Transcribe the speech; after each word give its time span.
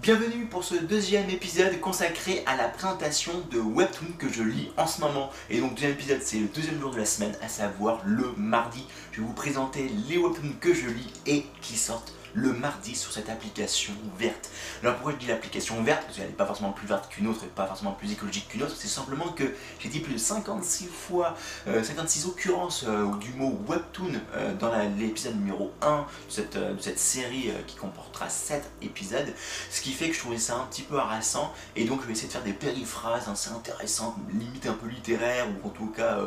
Bienvenue 0.00 0.46
pour 0.46 0.64
ce 0.64 0.74
deuxième 0.74 1.28
épisode 1.28 1.78
consacré 1.78 2.42
à 2.46 2.56
la 2.56 2.68
présentation 2.68 3.32
de 3.50 3.58
Webtoon 3.58 4.06
que 4.18 4.26
je 4.26 4.42
lis 4.42 4.70
en 4.78 4.86
ce 4.86 5.02
moment. 5.02 5.28
Et 5.50 5.60
donc 5.60 5.74
deuxième 5.74 5.92
épisode 5.92 6.22
c'est 6.22 6.38
le 6.38 6.46
deuxième 6.46 6.80
jour 6.80 6.92
de 6.92 6.96
la 6.96 7.04
semaine, 7.04 7.36
à 7.42 7.48
savoir 7.48 8.00
le 8.06 8.32
mardi. 8.38 8.86
Je 9.12 9.20
vais 9.20 9.26
vous 9.26 9.34
présenter 9.34 9.90
les 10.08 10.16
Webtoons 10.16 10.54
que 10.60 10.72
je 10.72 10.88
lis 10.88 11.12
et 11.26 11.44
qui 11.60 11.76
sortent 11.76 12.14
le 12.34 12.52
mardi 12.52 12.94
sur 12.94 13.12
cette 13.12 13.28
application 13.28 13.92
verte. 14.18 14.50
Alors 14.82 14.94
pourquoi 14.96 15.12
je 15.12 15.18
dis 15.18 15.26
l'application 15.26 15.82
verte? 15.82 16.04
Parce 16.04 16.16
qu'elle 16.16 16.26
n'est 16.26 16.32
pas 16.32 16.46
forcément 16.46 16.72
plus 16.72 16.86
verte 16.86 17.08
qu'une 17.08 17.26
autre 17.26 17.44
et 17.44 17.48
pas 17.48 17.66
forcément 17.66 17.92
plus 17.92 18.12
écologique 18.12 18.48
qu'une 18.48 18.62
autre, 18.62 18.74
c'est 18.76 18.88
simplement 18.88 19.28
que 19.28 19.44
j'ai 19.78 19.88
dit 19.88 20.00
plus 20.00 20.14
de 20.14 20.18
56 20.18 20.86
fois, 20.86 21.36
56 21.66 22.24
euh, 22.24 22.28
occurrences 22.28 22.84
euh, 22.86 23.14
du 23.16 23.32
mot 23.34 23.58
webtoon 23.68 24.12
euh, 24.34 24.54
dans 24.54 24.72
l'épisode 24.98 25.36
numéro 25.36 25.72
1 25.82 26.06
de 26.36 26.80
cette, 26.80 26.98
série 26.98 27.50
qui 27.66 27.76
comportera 27.76 28.28
7 28.28 28.62
épisodes, 28.82 29.32
ce 29.70 29.80
qui 29.80 29.92
fait 29.92 30.08
que 30.08 30.14
je 30.14 30.20
trouvais 30.20 30.38
ça 30.38 30.56
un 30.56 30.64
petit 30.66 30.82
peu 30.82 30.98
harassant 30.98 31.52
et 31.74 31.84
donc 31.84 32.02
je 32.02 32.06
vais 32.06 32.12
essayer 32.12 32.28
de 32.28 32.32
faire 32.32 32.44
des 32.44 32.52
périphrases 32.52 33.28
assez 33.28 33.50
intéressantes, 33.50 34.14
limite 34.32 34.66
un 34.66 34.74
peu 34.74 34.86
littéraires 34.86 35.46
ou 35.48 35.66
en 35.66 35.70
tout 35.70 35.86
cas 35.86 36.18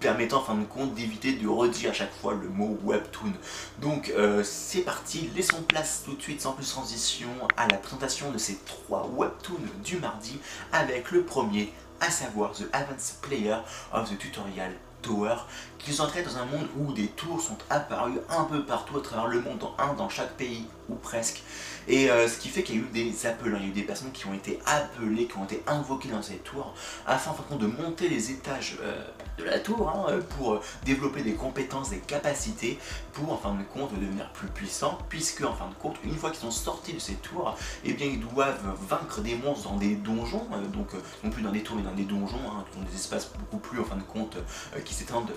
permettant 0.00 0.38
en 0.38 0.42
fin 0.42 0.54
de 0.54 0.64
compte 0.64 0.94
d'éviter 0.94 1.32
de 1.32 1.48
redire 1.48 1.90
à 1.90 1.94
chaque 1.94 2.14
fois 2.14 2.34
le 2.34 2.48
mot 2.48 2.78
webtoon. 2.84 3.32
Donc 3.80 4.12
euh, 4.16 4.42
c'est 4.44 4.82
parti, 4.82 5.30
laissons 5.34 5.62
place 5.62 6.02
tout 6.04 6.14
de 6.14 6.22
suite 6.22 6.40
sans 6.40 6.52
plus 6.52 6.68
transition 6.68 7.28
à 7.56 7.66
la 7.68 7.76
présentation 7.76 8.30
de 8.30 8.38
ces 8.38 8.56
trois 8.66 9.08
webtoons 9.16 9.54
du 9.84 9.98
mardi 9.98 10.38
avec 10.72 11.10
le 11.10 11.22
premier 11.22 11.72
à 12.00 12.10
savoir 12.10 12.52
The 12.52 12.64
Advanced 12.72 13.20
Player 13.22 13.56
of 13.92 14.10
the 14.10 14.18
Tutorial 14.18 14.72
Tower 15.02 15.36
qui 15.78 15.90
nous 15.90 16.00
entraîne 16.00 16.24
dans 16.24 16.38
un 16.38 16.44
monde 16.46 16.66
où 16.76 16.92
des 16.92 17.08
tours 17.08 17.40
sont 17.40 17.58
apparues 17.70 18.18
un 18.28 18.44
peu 18.44 18.64
partout 18.64 18.98
à 18.98 19.00
travers 19.00 19.28
le 19.28 19.40
monde, 19.40 19.64
un 19.78 19.94
dans 19.94 20.08
chaque 20.08 20.32
pays 20.32 20.66
ou 20.88 20.94
presque. 20.96 21.42
Et 21.88 22.10
euh, 22.10 22.28
ce 22.28 22.38
qui 22.38 22.48
fait 22.48 22.62
qu'il 22.62 22.76
y 22.76 22.78
a 22.78 22.82
eu 22.82 22.88
des 22.92 23.26
appels, 23.26 23.56
il 23.58 23.62
y 23.62 23.66
a 23.66 23.68
eu 23.68 23.72
des 23.72 23.82
personnes 23.82 24.12
qui 24.12 24.26
ont 24.26 24.34
été 24.34 24.58
appelées, 24.66 25.26
qui 25.26 25.36
ont 25.38 25.44
été 25.44 25.62
invoquées 25.66 26.08
dans 26.08 26.22
cette 26.22 26.44
tour 26.44 26.74
afin 27.06 27.30
en 27.30 27.34
fin 27.34 27.56
de, 27.56 27.66
monter 27.66 28.08
les 28.08 28.30
étages 28.30 28.78
euh, 28.82 29.04
de 29.38 29.44
la 29.44 29.58
tour 29.58 29.88
hein, 29.88 30.18
pour 30.36 30.60
développer 30.84 31.22
des 31.22 31.34
compétences, 31.34 31.90
des 31.90 31.98
capacités 31.98 32.78
pour 33.12 33.32
en 33.32 33.36
fin 33.36 33.54
de 33.54 33.62
compte 33.62 33.92
devenir 33.94 34.30
plus 34.32 34.48
puissants 34.48 34.98
puisque 35.08 35.42
en 35.42 35.52
fin 35.52 35.68
de 35.68 35.74
compte 35.74 35.96
une 36.04 36.14
fois 36.14 36.30
qu'ils 36.30 36.40
sont 36.40 36.50
sortis 36.50 36.94
de 36.94 36.98
ces 36.98 37.14
tours 37.14 37.56
eh 37.84 37.92
bien 37.92 38.06
ils 38.06 38.20
doivent 38.20 38.76
vaincre 38.88 39.20
des 39.20 39.34
monstres 39.36 39.68
dans 39.68 39.76
des 39.76 39.94
donjons 39.96 40.46
euh, 40.52 40.66
donc 40.68 40.88
non 41.22 41.30
plus 41.30 41.42
dans 41.42 41.52
des 41.52 41.62
tours 41.62 41.76
mais 41.76 41.82
dans 41.82 41.92
des 41.92 42.04
donjons 42.04 42.40
hein, 42.46 42.64
dans 42.74 42.82
des 42.82 42.94
espaces 42.94 43.30
beaucoup 43.38 43.58
plus 43.58 43.80
en 43.80 43.84
fin 43.84 43.96
de 43.96 44.02
compte 44.02 44.36
qui 44.84 44.94
s'étendent 44.94 45.32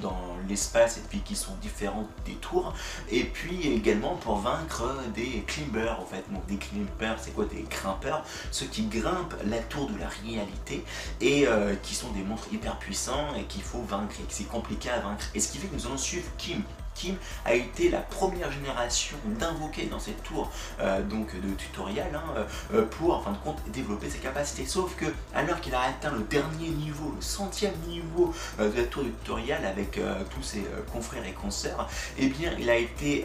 dans 0.00 0.36
l'espace 0.48 0.98
et 0.98 1.02
puis 1.08 1.20
qui 1.20 1.36
sont 1.36 1.54
différents 1.60 2.08
des 2.24 2.34
tours. 2.34 2.74
Et 3.10 3.24
puis 3.24 3.72
également 3.72 4.16
pour 4.16 4.36
vaincre 4.36 4.84
des 5.14 5.44
climbers 5.46 5.89
en 5.98 6.04
fait. 6.04 6.24
Donc 6.30 6.46
des 6.46 6.56
climbers, 6.56 7.16
c'est 7.20 7.34
quoi 7.34 7.46
Des 7.46 7.64
grimpeurs, 7.68 8.24
ceux 8.50 8.66
qui 8.66 8.84
grimpent 8.84 9.34
la 9.46 9.58
tour 9.58 9.88
de 9.88 9.98
la 9.98 10.08
réalité 10.08 10.84
et 11.20 11.46
euh, 11.46 11.74
qui 11.82 11.94
sont 11.94 12.10
des 12.12 12.22
monstres 12.22 12.48
hyper 12.52 12.78
puissants 12.78 13.34
et 13.38 13.44
qu'il 13.44 13.62
faut 13.62 13.82
vaincre 13.82 14.14
et 14.20 14.24
que 14.24 14.32
c'est 14.32 14.44
compliqué 14.44 14.90
à 14.90 15.00
vaincre. 15.00 15.24
Et 15.34 15.40
ce 15.40 15.50
qui 15.50 15.58
fait 15.58 15.68
que 15.68 15.74
nous 15.74 15.86
allons 15.86 15.96
suivre 15.96 16.28
Kim 16.38 16.62
Kim 17.00 17.16
a 17.44 17.54
été 17.54 17.88
la 17.88 18.00
première 18.00 18.52
génération 18.52 19.16
d'invoquer 19.24 19.86
dans 19.86 19.98
cette 19.98 20.22
tour 20.22 20.50
euh, 20.80 21.02
donc 21.02 21.34
de 21.40 21.54
tutoriel 21.54 22.10
hein, 22.14 22.44
euh, 22.74 22.84
pour 22.84 23.16
en 23.16 23.20
fin 23.20 23.32
de 23.32 23.38
compte 23.38 23.58
développer 23.68 24.10
ses 24.10 24.18
capacités. 24.18 24.66
Sauf 24.66 24.96
que 24.96 25.06
alors 25.34 25.60
qu'il 25.60 25.74
a 25.74 25.80
atteint 25.80 26.12
le 26.12 26.24
dernier 26.24 26.68
niveau, 26.68 27.12
le 27.16 27.22
centième 27.22 27.76
niveau 27.88 28.34
de 28.58 28.76
la 28.76 28.84
tour 28.84 29.04
de 29.04 29.08
tutoriel 29.08 29.64
avec 29.64 29.98
tous 30.30 30.42
ses 30.42 30.64
confrères 30.92 31.26
et 31.26 31.32
consoeurs, 31.32 31.88
eh 32.18 32.26
bien 32.28 32.52
il 32.58 32.68
a 32.68 32.76
été, 32.76 33.24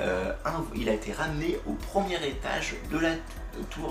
il 0.76 0.90
a 0.90 0.94
été 0.94 1.12
ramené 1.12 1.60
au 1.66 1.74
premier 1.74 2.16
étage 2.26 2.76
de 2.92 2.98
la 2.98 3.12
tour 3.12 3.45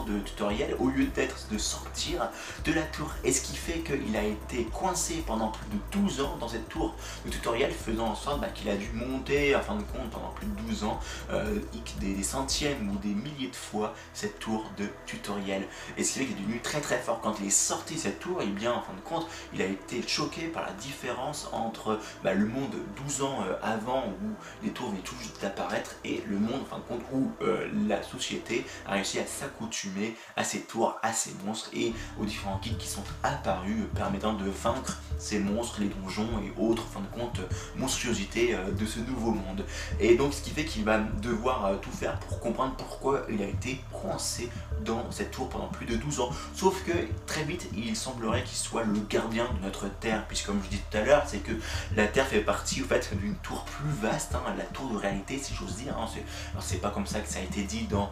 de 0.06 0.18
tutoriel 0.20 0.76
au 0.78 0.88
lieu 0.88 1.06
d'être 1.06 1.48
de 1.50 1.58
sortir 1.58 2.28
de 2.64 2.72
la 2.72 2.82
tour 2.82 3.10
et 3.24 3.32
ce 3.32 3.42
qui 3.42 3.56
fait 3.56 3.80
qu'il 3.80 4.16
a 4.16 4.22
été 4.22 4.64
coincé 4.64 5.22
pendant 5.26 5.48
plus 5.48 5.66
de 5.66 6.02
12 6.02 6.20
ans 6.20 6.36
dans 6.38 6.48
cette 6.48 6.68
tour 6.68 6.94
de 7.24 7.30
tutoriel 7.30 7.72
faisant 7.72 8.08
en 8.08 8.14
sorte 8.14 8.40
bah, 8.40 8.48
qu'il 8.48 8.68
a 8.68 8.76
dû 8.76 8.90
monter 8.92 9.54
à 9.54 9.60
fin 9.60 9.76
de 9.76 9.82
compte 9.82 10.10
pendant 10.10 10.30
plus 10.30 10.46
de 10.46 10.60
12 10.68 10.84
ans 10.84 11.00
euh, 11.30 11.58
des, 12.00 12.22
centièmes 12.22 12.90
ou 12.90 12.98
des 12.98 13.14
milliers 13.14 13.48
de 13.48 13.56
fois 13.56 13.94
cette 14.12 14.38
tour 14.38 14.70
de 14.78 14.86
tutoriel? 15.06 15.66
Et 15.96 16.04
ce 16.04 16.12
qui 16.12 16.18
fait 16.20 16.24
qu'il 16.26 16.36
est 16.36 16.40
devenu 16.40 16.60
très 16.60 16.80
très 16.80 16.98
fort? 16.98 17.20
Quand 17.20 17.34
il 17.40 17.46
est 17.46 17.50
sorti 17.50 17.98
cette 17.98 18.20
tour 18.20 18.42
et 18.42 18.46
bien 18.46 18.72
en 18.72 18.82
fin 18.82 18.94
de 18.94 19.00
compte 19.00 19.26
il 19.52 19.62
a 19.62 19.66
été 19.66 20.06
choqué 20.06 20.46
par 20.48 20.64
la 20.64 20.72
différence 20.72 21.48
entre 21.52 21.98
bah, 22.22 22.34
le 22.34 22.46
monde 22.46 22.74
12 23.04 23.22
ans 23.22 23.38
euh, 23.46 23.56
avant 23.62 24.04
où 24.22 24.64
les 24.64 24.70
tours 24.70 24.90
venaient 24.90 25.00
tout 25.00 25.16
juste 25.18 25.40
d'apparaître 25.42 25.96
et 26.04 26.22
le 26.26 26.38
monde 26.38 26.60
en 26.62 26.64
fin 26.64 26.78
de 26.78 26.82
compte 26.82 27.02
où 27.12 27.30
euh, 27.42 27.68
la 27.88 28.02
société 28.02 28.64
a 28.86 28.92
réussi 28.92 29.18
à 29.18 29.26
s'accoutumer 29.26 29.53
accoutumé 29.54 30.16
à 30.36 30.44
ces 30.44 30.60
tours, 30.60 30.98
à 31.02 31.12
ces 31.12 31.32
monstres 31.44 31.70
et 31.72 31.92
aux 32.20 32.24
différents 32.24 32.58
guides 32.62 32.76
qui 32.78 32.88
sont 32.88 33.02
apparus 33.22 33.82
euh, 33.82 33.86
permettant 33.94 34.34
de 34.34 34.48
vaincre 34.48 35.00
ces 35.18 35.38
monstres, 35.38 35.80
les 35.80 35.88
donjons 35.88 36.28
et 36.42 36.52
autres, 36.60 36.84
en 36.88 36.90
fin 36.90 37.00
de 37.00 37.20
compte, 37.20 37.40
monstruosités 37.76 38.54
euh, 38.54 38.72
de 38.72 38.84
ce 38.84 38.98
nouveau 39.00 39.30
monde. 39.30 39.64
Et 40.00 40.16
donc 40.16 40.34
ce 40.34 40.42
qui 40.42 40.50
fait 40.50 40.64
qu'il 40.64 40.84
va 40.84 40.98
devoir 40.98 41.66
euh, 41.66 41.76
tout 41.76 41.90
faire 41.90 42.18
pour 42.20 42.40
comprendre 42.40 42.74
pourquoi 42.76 43.26
il 43.30 43.42
a 43.42 43.46
été 43.46 43.80
coincé 43.92 44.50
dans 44.84 45.10
cette 45.10 45.30
tour 45.30 45.48
pendant 45.48 45.68
plus 45.68 45.86
de 45.86 45.96
12 45.96 46.20
ans. 46.20 46.30
Sauf 46.54 46.82
que 46.84 46.92
très 47.26 47.44
vite, 47.44 47.68
il 47.76 47.96
semblerait 47.96 48.42
qu'il 48.42 48.56
soit 48.56 48.84
le 48.84 49.00
gardien 49.08 49.46
de 49.58 49.64
notre 49.64 49.88
Terre, 49.88 50.26
puisque 50.26 50.46
comme 50.46 50.60
je 50.64 50.70
dis 50.70 50.82
tout 50.90 50.96
à 50.96 51.02
l'heure, 51.02 51.24
c'est 51.26 51.38
que 51.38 51.52
la 51.96 52.06
Terre 52.06 52.26
fait 52.26 52.40
partie 52.40 52.82
au 52.82 52.84
fait 52.84 53.16
d'une 53.16 53.36
tour 53.36 53.64
plus 53.64 53.90
vaste, 53.90 54.34
hein, 54.34 54.54
la 54.56 54.64
tour 54.64 54.90
de 54.90 54.96
réalité 54.96 55.38
si 55.38 55.54
j'ose 55.54 55.76
dire. 55.76 55.96
Hein. 55.96 56.06
Alors 56.52 56.62
c'est 56.62 56.78
pas 56.78 56.90
comme 56.90 57.06
ça 57.06 57.20
que 57.20 57.28
ça 57.28 57.38
a 57.38 57.42
été 57.42 57.62
dit 57.62 57.86
dans 57.86 58.10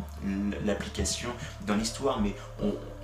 l'application 0.64 1.31
dans 1.66 1.75
l'histoire, 1.75 2.20
mais 2.20 2.34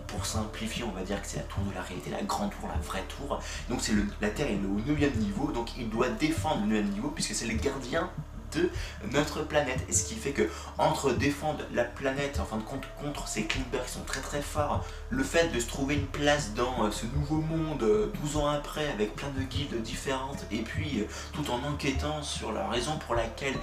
pour 0.06 0.24
simplifier, 0.24 0.84
on 0.84 0.92
va 0.92 1.02
dire 1.02 1.20
que 1.20 1.28
c'est 1.28 1.36
la 1.36 1.42
tour 1.44 1.62
de 1.64 1.74
la 1.74 1.82
réalité, 1.82 2.10
la 2.10 2.22
grande 2.22 2.50
tour, 2.50 2.68
la 2.68 2.80
vraie 2.80 3.04
tour. 3.08 3.40
Donc 3.68 3.80
c'est 3.80 3.92
la 4.20 4.30
Terre 4.30 4.50
est 4.50 4.54
au 4.56 4.80
9 4.92 5.16
niveau, 5.16 5.52
donc 5.52 5.76
il 5.76 5.88
doit 5.90 6.08
défendre 6.08 6.62
le 6.66 6.82
9 6.82 6.92
niveau 6.92 7.08
puisque 7.08 7.34
c'est 7.34 7.46
le 7.46 7.54
gardien 7.54 8.10
de 8.52 8.70
notre 9.12 9.42
planète. 9.42 9.80
Et 9.88 9.92
ce 9.92 10.04
qui 10.04 10.14
fait 10.14 10.32
que 10.32 10.48
entre 10.78 11.12
défendre 11.12 11.64
la 11.72 11.84
planète, 11.84 12.40
en 12.40 12.44
fin 12.44 12.56
de 12.56 12.62
compte, 12.62 12.84
contre 13.00 13.28
ces 13.28 13.44
climbers 13.44 13.84
qui 13.84 13.92
sont 13.92 14.04
très 14.04 14.20
très 14.20 14.42
forts, 14.42 14.84
le 15.10 15.24
fait 15.24 15.48
de 15.48 15.60
se 15.60 15.66
trouver 15.66 15.94
une 15.94 16.06
place 16.06 16.54
dans 16.54 16.84
euh, 16.84 16.90
ce 16.90 17.06
nouveau 17.06 17.40
monde 17.40 17.78
12 17.78 18.36
euh, 18.36 18.38
ans 18.38 18.48
après 18.48 18.88
avec 18.88 19.14
plein 19.14 19.30
de 19.30 19.42
guildes 19.42 19.80
différentes 19.82 20.44
et 20.50 20.58
puis 20.58 21.00
euh, 21.00 21.04
tout 21.32 21.50
en 21.50 21.62
enquêtant 21.64 22.22
sur 22.22 22.52
la 22.52 22.68
raison 22.68 22.98
pour 22.98 23.14
laquelle 23.14 23.54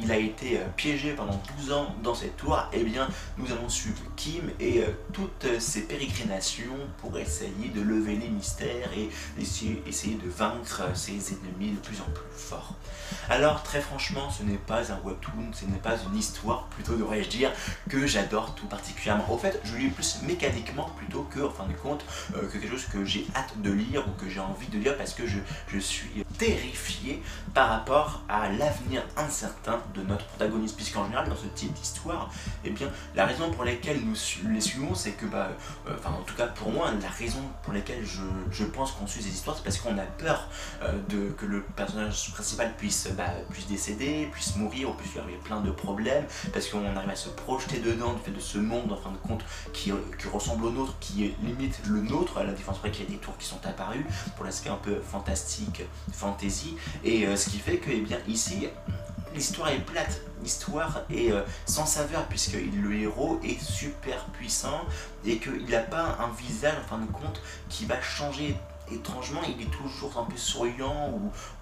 il 0.00 0.10
a 0.12 0.16
été 0.16 0.60
piégé 0.76 1.12
pendant 1.12 1.40
12 1.58 1.72
ans 1.72 1.94
dans 2.02 2.14
cette 2.14 2.36
tour, 2.36 2.58
eh 2.72 2.82
bien 2.82 3.08
nous 3.38 3.50
allons 3.52 3.68
suivre 3.68 4.00
Kim 4.16 4.50
et 4.58 4.82
toutes 5.12 5.58
ses 5.58 5.82
pérégrinations 5.82 6.76
pour 6.98 7.16
essayer 7.18 7.68
de 7.74 7.80
lever 7.80 8.16
les 8.16 8.28
mystères 8.28 8.90
et 8.96 9.10
essayer, 9.40 9.82
essayer 9.86 10.16
de 10.16 10.28
vaincre 10.28 10.82
ses 10.94 11.32
ennemis 11.32 11.72
de 11.72 11.78
plus 11.78 12.00
en 12.00 12.10
plus 12.10 12.24
forts. 12.32 12.74
Alors 13.28 13.62
très 13.62 13.80
franchement, 13.80 14.09
ce 14.30 14.42
n'est 14.42 14.56
pas 14.56 14.92
un 14.92 14.98
webtoon, 15.04 15.52
ce 15.52 15.64
n'est 15.66 15.78
pas 15.78 15.96
une 16.10 16.16
histoire, 16.16 16.64
plutôt 16.66 16.96
devrais-je 16.96 17.28
dire, 17.28 17.52
que 17.88 18.06
j'adore 18.06 18.54
tout 18.54 18.66
particulièrement. 18.66 19.24
Au 19.30 19.38
fait, 19.38 19.60
je 19.64 19.76
lis 19.76 19.88
plus 19.88 20.22
mécaniquement 20.22 20.90
plutôt 20.96 21.22
que, 21.30 21.40
en 21.40 21.50
fin 21.50 21.66
de 21.66 21.74
compte, 21.74 22.04
euh, 22.34 22.46
que 22.48 22.58
quelque 22.58 22.70
chose 22.70 22.86
que 22.86 23.04
j'ai 23.04 23.26
hâte 23.34 23.60
de 23.60 23.70
lire 23.70 24.06
ou 24.08 24.12
que 24.12 24.28
j'ai 24.28 24.40
envie 24.40 24.68
de 24.68 24.78
lire 24.78 24.96
parce 24.96 25.14
que 25.14 25.26
je, 25.26 25.38
je 25.68 25.78
suis 25.78 26.24
terrifié 26.38 27.22
par 27.54 27.68
rapport 27.68 28.22
à 28.28 28.48
l'avenir 28.50 29.02
incertain 29.16 29.80
de 29.94 30.02
notre 30.02 30.24
protagoniste. 30.26 30.76
Puisqu'en 30.76 31.04
général, 31.04 31.28
dans 31.28 31.36
ce 31.36 31.46
type 31.54 31.72
d'histoire, 31.72 32.30
eh 32.64 32.70
bien, 32.70 32.88
la 33.14 33.26
raison 33.26 33.50
pour 33.50 33.64
laquelle 33.64 34.00
nous 34.04 34.16
les 34.52 34.60
suivons, 34.60 34.94
c'est 34.94 35.12
que, 35.12 35.26
bah, 35.26 35.50
euh, 35.86 35.96
enfin, 35.98 36.10
en 36.18 36.22
tout 36.22 36.34
cas 36.34 36.46
pour 36.46 36.72
moi, 36.72 36.90
la 37.00 37.08
raison 37.08 37.42
pour 37.62 37.72
laquelle 37.72 38.04
je, 38.04 38.22
je 38.50 38.64
pense 38.64 38.92
qu'on 38.92 39.06
suit 39.06 39.22
ces 39.22 39.30
histoires, 39.30 39.56
c'est 39.56 39.64
parce 39.64 39.78
qu'on 39.78 39.96
a 39.98 40.06
peur 40.18 40.48
euh, 40.82 40.92
de, 41.08 41.30
que 41.30 41.46
le 41.46 41.62
personnage 41.62 42.32
principal 42.32 42.74
puisse, 42.76 43.08
bah, 43.16 43.30
puisse 43.50 43.66
décéder, 43.66 43.99
puisse 44.32 44.56
mourir, 44.56 44.90
ou 44.90 44.92
puisse 44.94 45.12
lui 45.12 45.20
arriver 45.20 45.38
plein 45.44 45.60
de 45.60 45.70
problèmes, 45.70 46.24
parce 46.52 46.68
qu'on 46.68 46.84
arrive 46.84 47.10
à 47.10 47.16
se 47.16 47.28
projeter 47.28 47.78
dedans 47.78 48.12
du 48.14 48.20
fait 48.20 48.30
de 48.30 48.40
ce 48.40 48.58
monde, 48.58 48.92
en 48.92 48.96
fin 48.96 49.10
de 49.10 49.16
compte, 49.16 49.44
qui, 49.72 49.92
qui 50.18 50.28
ressemble 50.28 50.66
au 50.66 50.70
nôtre, 50.70 50.94
qui 51.00 51.34
limite 51.42 51.80
le 51.88 52.00
nôtre, 52.00 52.38
à 52.38 52.44
la 52.44 52.52
différence 52.52 52.78
près 52.78 52.90
qu'il 52.90 53.04
y 53.04 53.08
a 53.08 53.10
des 53.10 53.18
tours 53.18 53.36
qui 53.38 53.46
sont 53.46 53.64
apparues, 53.64 54.06
pour 54.36 54.44
l'aspect 54.44 54.70
un 54.70 54.76
peu 54.76 55.00
fantastique, 55.00 55.82
fantasy, 56.12 56.76
et 57.04 57.26
euh, 57.26 57.36
ce 57.36 57.50
qui 57.50 57.58
fait 57.58 57.78
que, 57.78 57.90
eh 57.90 58.00
bien, 58.00 58.18
ici, 58.26 58.68
l'histoire 59.34 59.68
est 59.68 59.84
plate, 59.84 60.20
l'histoire 60.42 61.02
est 61.10 61.30
euh, 61.30 61.42
sans 61.66 61.86
saveur 61.86 62.26
puisque 62.26 62.54
le 62.54 62.94
héros 62.94 63.40
est 63.44 63.60
super 63.60 64.24
puissant 64.26 64.80
et 65.24 65.38
qu'il 65.38 65.66
n'a 65.68 65.80
pas 65.80 66.18
un 66.20 66.30
visage 66.36 66.74
en 66.84 66.88
fin 66.88 66.98
de 66.98 67.10
compte 67.10 67.40
qui 67.68 67.84
va 67.84 68.00
changer 68.00 68.56
étrangement 68.92 69.40
il 69.44 69.62
est 69.62 69.70
toujours 69.70 70.18
un 70.18 70.24
peu 70.24 70.36
souriant 70.36 71.12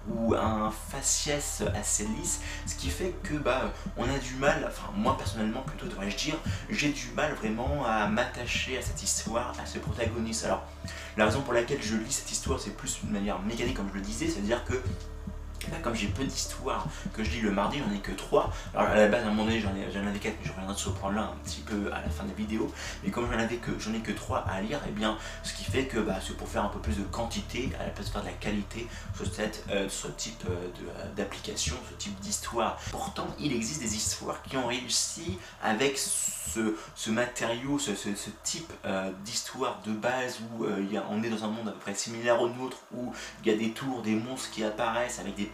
ou, 0.09 0.33
un 0.35 0.71
faciès 0.71 1.63
assez 1.75 2.05
lisse. 2.05 2.41
Ce 2.65 2.75
qui 2.75 2.89
fait 2.89 3.13
que 3.23 3.35
bah 3.35 3.71
on 3.97 4.03
a 4.03 4.17
du 4.17 4.35
mal 4.35 4.65
enfin 4.67 4.91
moi 4.95 5.17
personnellement 5.17 5.61
plutôt 5.61 5.85
devrais-je 5.85 6.17
dire 6.17 6.35
j'ai 6.69 6.89
du 6.89 7.09
mal 7.15 7.33
vraiment 7.33 7.85
à 7.85 8.07
m'attacher 8.07 8.77
à 8.77 8.81
cette 8.81 9.01
histoire 9.03 9.53
à 9.61 9.65
ce 9.65 9.79
protagoniste. 9.79 10.45
Alors 10.45 10.63
la 11.17 11.25
raison 11.25 11.41
pour 11.41 11.53
laquelle 11.53 11.81
je 11.81 11.95
lis 11.95 12.11
cette 12.11 12.31
histoire 12.31 12.59
c'est 12.59 12.75
plus 12.75 12.99
d'une 13.01 13.11
manière 13.11 13.39
mécanique 13.41 13.75
comme 13.75 13.89
je 13.89 13.95
le 13.95 14.01
disais 14.01 14.27
c'est 14.27 14.39
à 14.39 14.41
dire 14.41 14.63
que 14.65 14.81
bah, 15.67 15.77
comme 15.81 15.95
j'ai 15.95 16.07
peu 16.07 16.23
d'histoires 16.23 16.85
que 17.13 17.23
je 17.23 17.31
lis 17.31 17.41
le 17.41 17.51
mardi, 17.51 17.79
j'en 17.79 17.93
ai 17.93 17.99
que 17.99 18.11
3. 18.11 18.51
Alors 18.75 18.89
à 18.89 18.95
la 18.95 19.07
base, 19.07 19.23
à 19.23 19.27
un 19.27 19.29
moment 19.29 19.45
donné, 19.45 19.61
j'en 19.61 19.69
avais 20.07 20.19
4, 20.19 20.35
mais 20.39 20.45
je 20.45 20.51
reviendrai 20.51 20.75
sur 20.75 20.91
ce 20.91 20.97
point-là 20.97 21.31
un 21.33 21.37
petit 21.43 21.61
peu 21.61 21.91
à 21.93 22.01
la 22.01 22.09
fin 22.09 22.23
de 22.23 22.29
la 22.29 22.35
vidéo. 22.35 22.71
Mais 23.03 23.11
comme 23.11 23.31
j'en 23.31 23.39
avais 23.39 23.57
que 23.57 23.71
j'en 23.79 23.93
ai 23.93 23.99
que 23.99 24.11
3 24.11 24.45
à 24.47 24.61
lire, 24.61 24.77
et 24.79 24.89
eh 24.89 24.91
bien 24.91 25.17
ce 25.43 25.53
qui 25.53 25.63
fait 25.63 25.85
que 25.85 25.99
bah, 25.99 26.15
c'est 26.25 26.35
pour 26.37 26.47
faire 26.47 26.63
un 26.63 26.69
peu 26.69 26.79
plus 26.79 26.97
de 26.97 27.03
quantité, 27.03 27.69
à 27.79 27.85
la 27.85 27.89
place 27.89 28.07
de 28.07 28.11
faire 28.11 28.21
de 28.21 28.27
la 28.27 28.33
qualité 28.33 28.87
sur, 29.15 29.25
euh, 29.71 29.89
ce 29.89 30.07
type 30.07 30.43
euh, 30.49 30.69
euh, 30.87 31.15
d'application, 31.15 31.75
ce 31.89 31.95
type 31.95 32.17
d'histoire. 32.19 32.79
Pourtant, 32.91 33.27
il 33.39 33.53
existe 33.53 33.81
des 33.81 33.95
histoires 33.95 34.41
qui 34.43 34.57
ont 34.57 34.67
réussi 34.67 35.37
avec 35.61 35.97
ce, 35.97 36.75
ce 36.95 37.09
matériau, 37.09 37.79
ce, 37.79 37.95
ce, 37.95 38.29
type 38.43 38.71
d'histoire 39.23 39.81
de 39.85 39.91
base 39.91 40.39
où 40.39 40.65
y 40.91 40.97
a, 40.97 41.05
on 41.09 41.21
est 41.21 41.29
dans 41.29 41.43
un 41.43 41.49
monde 41.49 41.67
à 41.67 41.71
peu 41.71 41.79
près 41.79 41.93
similaire 41.93 42.41
au 42.41 42.49
nôtre, 42.49 42.77
où 42.95 43.13
il 43.43 43.51
y 43.51 43.53
a 43.53 43.57
des 43.57 43.71
tours, 43.71 44.01
des 44.01 44.15
monstres 44.15 44.49
qui 44.51 44.63
apparaissent 44.63 45.19
avec 45.19 45.35
des 45.35 45.45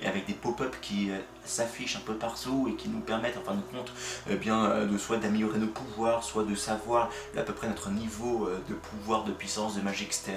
et 0.00 0.06
avec 0.06 0.26
des 0.26 0.32
pop-up 0.32 0.74
qui 0.80 1.10
euh, 1.10 1.18
s'affichent 1.44 1.96
un 1.96 2.00
peu 2.00 2.14
partout 2.14 2.68
et 2.70 2.76
qui 2.76 2.88
nous 2.88 3.00
permettent 3.00 3.36
en 3.36 3.42
fin 3.42 3.54
de 3.54 3.62
compte 3.76 3.92
euh, 4.30 4.36
bien, 4.36 4.64
euh, 4.64 4.86
de 4.86 4.98
soit 4.98 5.18
d'améliorer 5.18 5.58
nos 5.58 5.68
pouvoirs, 5.68 6.24
soit 6.24 6.44
de 6.44 6.54
savoir 6.54 7.10
à 7.36 7.42
peu 7.42 7.52
près 7.52 7.68
notre 7.68 7.90
niveau 7.90 8.48
de 8.68 8.74
pouvoir, 8.74 9.24
de 9.24 9.32
puissance, 9.32 9.76
de 9.76 9.80
magie, 9.80 10.04
etc. 10.04 10.36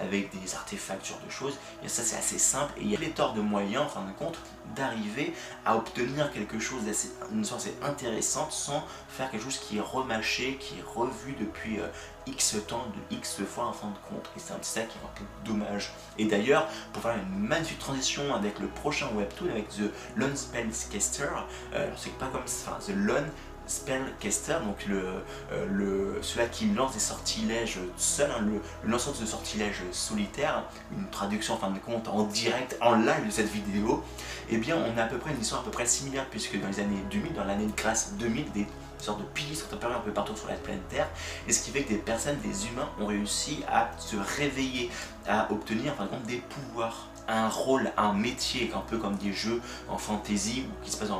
avec 0.00 0.30
des 0.30 0.54
artefacts, 0.54 1.04
ce 1.04 1.10
genre 1.10 1.20
de 1.24 1.30
choses. 1.30 1.58
Et 1.84 1.88
ça 1.88 2.02
c'est 2.02 2.16
assez 2.16 2.38
simple 2.38 2.72
et 2.78 2.82
il 2.82 2.90
y 2.90 2.94
a 2.94 2.98
pléthore 2.98 3.34
de 3.34 3.40
moyens 3.40 3.84
en 3.84 3.88
fin 3.88 4.02
de 4.02 4.12
compte 4.12 4.38
d'arriver 4.74 5.34
à 5.64 5.76
obtenir 5.76 6.30
quelque 6.32 6.58
chose 6.58 6.84
d'assez 6.84 7.74
intéressante 7.82 8.52
sans 8.52 8.84
faire 9.08 9.30
quelque 9.30 9.44
chose 9.44 9.58
qui 9.58 9.78
est 9.78 9.82
remâché, 9.82 10.56
qui 10.56 10.78
est 10.78 10.84
revu 10.94 11.34
depuis 11.38 11.78
X 12.26 12.56
temps, 12.66 12.86
de 13.10 13.16
X 13.16 13.40
fois 13.42 13.66
en 13.66 13.72
fin 13.72 13.88
de 13.88 13.98
compte. 14.08 14.30
Et 14.36 14.40
c'est 14.40 14.52
un 14.52 14.56
petit 14.56 14.70
ça 14.70 14.82
qui 14.82 14.96
est 14.98 15.02
un 15.02 15.10
peu 15.14 15.24
dommage. 15.44 15.92
Et 16.18 16.26
d'ailleurs, 16.26 16.68
pour 16.92 17.02
faire 17.02 17.16
une 17.16 17.38
magnifique 17.38 17.78
transition 17.78 18.34
avec 18.34 18.58
le 18.58 18.68
prochain 18.68 19.08
webtoon, 19.14 19.50
avec 19.50 19.68
The 19.68 19.90
Lone 20.16 20.36
Spellcaster, 20.36 21.28
euh, 21.74 21.90
c'est 21.96 22.16
pas 22.18 22.28
comme 22.28 22.46
ça, 22.46 22.78
The 22.86 22.94
Lone 22.94 23.28
Spellcaster, 23.70 24.56
donc 24.64 24.84
le, 24.86 25.22
euh, 25.52 26.18
cela 26.22 26.46
qui 26.46 26.66
lance 26.66 26.92
des 26.92 27.00
sortilèges 27.00 27.78
seul, 27.96 28.30
hein, 28.30 28.44
le, 28.44 28.90
lanceur 28.90 29.14
de 29.14 29.24
sortilèges 29.24 29.82
solitaire, 29.92 30.64
une 30.92 31.08
traduction 31.10 31.54
en 31.54 31.58
fin 31.58 31.70
de 31.70 31.78
compte 31.78 32.08
en 32.08 32.24
direct, 32.24 32.76
en 32.80 32.96
live 32.96 33.26
de 33.26 33.30
cette 33.30 33.50
vidéo, 33.50 34.02
eh 34.50 34.56
bien 34.56 34.76
on 34.76 34.98
a 34.98 35.04
à 35.04 35.06
peu 35.06 35.18
près 35.18 35.30
une 35.30 35.40
histoire 35.40 35.60
à 35.60 35.64
peu 35.64 35.70
près 35.70 35.86
similaire 35.86 36.26
puisque 36.30 36.60
dans 36.60 36.68
les 36.68 36.80
années 36.80 37.02
2000, 37.10 37.32
dans 37.32 37.44
l'année 37.44 37.66
de 37.66 37.76
grâce 37.76 38.14
2000, 38.18 38.50
des 38.52 38.66
sorte 39.02 39.20
de 39.20 39.24
piliers 39.24 39.54
sont 39.54 39.72
apparus 39.72 39.96
un 39.96 40.00
peu 40.00 40.12
partout 40.12 40.36
sur 40.36 40.48
la 40.48 40.54
planète 40.54 40.86
Terre, 40.88 41.08
et 41.46 41.52
ce 41.52 41.62
qui 41.62 41.70
fait 41.70 41.82
que 41.82 41.90
des 41.90 41.98
personnes, 41.98 42.38
des 42.40 42.66
humains, 42.66 42.88
ont 43.00 43.06
réussi 43.06 43.62
à 43.68 43.90
se 43.98 44.16
réveiller, 44.16 44.90
à 45.26 45.50
obtenir 45.50 45.92
exemple 45.92 46.26
des 46.26 46.38
pouvoirs 46.38 47.06
un 47.28 47.48
rôle, 47.48 47.92
un 47.96 48.12
métier, 48.12 48.70
un 48.74 48.80
peu 48.80 48.98
comme 48.98 49.16
des 49.16 49.32
jeux 49.32 49.60
en 49.88 49.98
fantasy 49.98 50.64
ou 50.68 50.84
qui 50.84 50.90
se 50.90 50.96
passe 50.96 51.10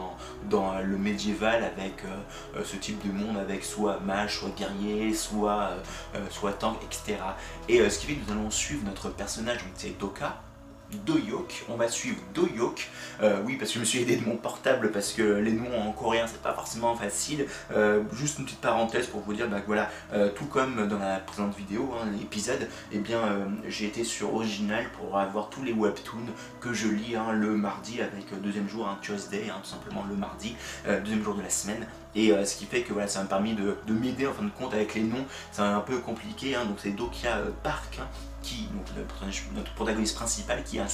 dans, 0.49 0.75
le 0.81 0.99
médiéval 0.99 1.65
avec 1.65 2.05
euh, 2.05 2.59
euh, 2.59 2.65
ce 2.65 2.77
type 2.77 3.05
de 3.07 3.13
monde 3.13 3.37
avec 3.37 3.65
soit 3.65 4.01
mage, 4.01 4.39
soit 4.39 4.51
guerrier, 4.51 5.15
soit, 5.15 5.71
euh, 6.15 6.53
tank, 6.59 6.79
etc. 6.83 7.19
Et 7.69 7.89
ce 7.89 7.99
qui 7.99 8.07
fait 8.07 8.15
que 8.15 8.27
nous 8.27 8.33
allons 8.33 8.51
suivre 8.51 8.85
notre 8.85 9.11
personnage, 9.11 9.61
c'est 9.75 9.99
Doka, 9.99 10.41
Doyok. 11.07 11.65
On 11.69 11.77
va 11.77 11.89
suivre 11.89 12.19
Doyok. 12.35 12.89
Euh, 13.23 13.41
oui, 13.45 13.57
parce 13.57 13.71
que 13.71 13.75
je 13.77 13.81
me 13.81 13.85
suis 13.85 14.01
aidé 14.01 14.17
de 14.17 14.25
mon 14.25 14.37
portable 14.37 14.91
parce 14.91 15.13
que 15.13 15.23
les 15.23 15.53
noms 15.53 15.81
en 15.81 15.93
coréen 15.93 16.27
c'est 16.27 16.43
pas 16.43 16.53
forcément 16.53 16.95
facile. 16.95 17.47
Euh, 17.73 18.03
juste 18.13 18.39
une 18.39 18.45
petite 18.45 18.61
parenthèse 18.61 19.07
pour 19.07 19.21
vous 19.21 19.35
dire 19.35 19.49
bah, 19.49 19.61
voilà, 19.67 19.91
euh, 20.13 20.31
tout 20.31 20.47
comme 20.47 20.89
dans 20.89 20.99
la 20.99 21.19
présente 21.19 21.57
vidéo, 21.57 21.93
hein, 21.95 22.07
l'épisode, 22.19 22.69
eh 22.93 22.99
bien 22.99 23.21
j'ai 23.69 23.87
été 23.87 24.05
sur 24.05 24.35
Original 24.35 24.87
pour 24.93 25.19
avoir 25.19 25.51
tous 25.51 25.63
les 25.63 25.73
webtoons 25.73 26.19
que 26.61 26.73
je 26.73 26.89
lis 26.89 27.17
hein, 27.17 27.33
le 27.33 27.57
mardi 27.57 28.01
avec 28.01 28.41
deuxième 28.43 28.69
jour, 28.69 28.89
un 28.89 28.99
Tuesday, 29.01 29.45
hein, 29.51 29.61
tout 29.63 29.71
simplement 29.71 30.05
le 30.09 30.17
mardi, 30.17 30.55
deuxième 30.87 31.23
jour 31.23 31.35
de 31.35 31.43
la 31.43 31.51
semaine. 31.51 31.87
Et 32.15 32.33
ce 32.45 32.57
qui 32.57 32.67
fait 32.67 32.83
que 32.83 32.93
voilà, 32.93 33.09
ça 33.09 33.23
m'a 33.23 33.29
permis 33.29 33.55
de, 33.55 33.77
m'aider 33.93 34.27
en 34.27 34.33
fin 34.33 34.43
de 34.43 34.51
compte 34.51 34.75
avec 34.75 34.95
les 34.95 35.03
noms. 35.03 35.25
C'est 35.53 35.63
un 35.63 35.81
peu 35.81 35.99
compliqué, 35.99 36.55
donc 36.55 36.79
c'est 36.79 36.91
Dokia 36.91 37.39
Park 37.63 38.01
qui, 38.43 38.69
notre 39.55 39.73
protagoniste 39.75 40.17
principal, 40.17 40.63
qui 40.65 40.79
est 40.79 40.81
un 40.81 40.89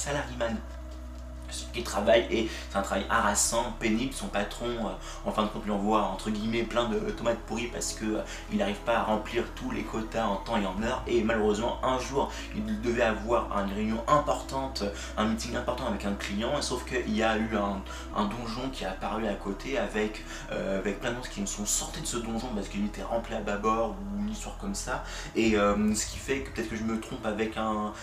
qui 1.73 1.83
travaille 1.83 2.27
et 2.29 2.49
c'est 2.69 2.77
un 2.77 2.81
travail 2.81 3.05
harassant, 3.09 3.73
pénible. 3.79 4.13
Son 4.13 4.27
patron, 4.27 4.65
euh, 4.65 5.25
en 5.25 5.31
fin 5.31 5.43
de 5.43 5.47
compte, 5.47 5.65
lui 5.65 5.71
envoie 5.71 6.01
entre 6.01 6.29
guillemets 6.29 6.63
plein 6.63 6.87
de 6.89 6.97
tomates 7.11 7.39
pourries 7.39 7.67
parce 7.67 7.93
que 7.93 8.05
euh, 8.05 8.21
il 8.51 8.57
n'arrive 8.57 8.77
pas 8.77 8.97
à 8.97 9.03
remplir 9.03 9.43
tous 9.55 9.71
les 9.71 9.83
quotas 9.83 10.25
en 10.25 10.37
temps 10.37 10.57
et 10.57 10.65
en 10.65 10.81
heure. 10.83 11.03
Et 11.07 11.23
malheureusement, 11.23 11.79
un 11.83 11.99
jour, 11.99 12.31
il 12.55 12.81
devait 12.81 13.03
avoir 13.03 13.49
une 13.57 13.73
réunion 13.73 14.03
importante, 14.07 14.83
un 15.17 15.25
meeting 15.25 15.55
important 15.55 15.87
avec 15.87 16.05
un 16.05 16.13
client. 16.13 16.61
Sauf 16.61 16.85
qu'il 16.85 17.15
y 17.15 17.23
a 17.23 17.37
eu 17.37 17.49
un, 17.55 18.23
donjon 18.27 18.69
qui 18.71 18.83
est 18.83 18.87
apparu 18.87 19.27
à 19.27 19.33
côté 19.33 19.77
avec, 19.77 20.23
euh, 20.51 20.79
avec 20.79 20.99
plein 20.99 21.11
de 21.11 21.17
qui 21.27 21.45
sont 21.47 21.65
sortis 21.65 22.01
de 22.01 22.05
ce 22.05 22.17
donjon 22.17 22.47
parce 22.55 22.67
qu'il 22.67 22.85
était 22.85 23.03
rempli 23.03 23.35
à 23.35 23.41
bâbord 23.41 23.91
ou 23.91 24.21
une 24.21 24.29
histoire 24.29 24.57
comme 24.57 24.75
ça. 24.75 25.03
Et 25.35 25.51
ce 25.51 26.05
qui 26.05 26.17
fait 26.17 26.39
que 26.41 26.51
peut-être 26.51 26.69
que 26.69 26.75
je 26.75 26.83
me 26.83 26.99
trompe 26.99 27.25
avec 27.25 27.57
un, 27.57 27.93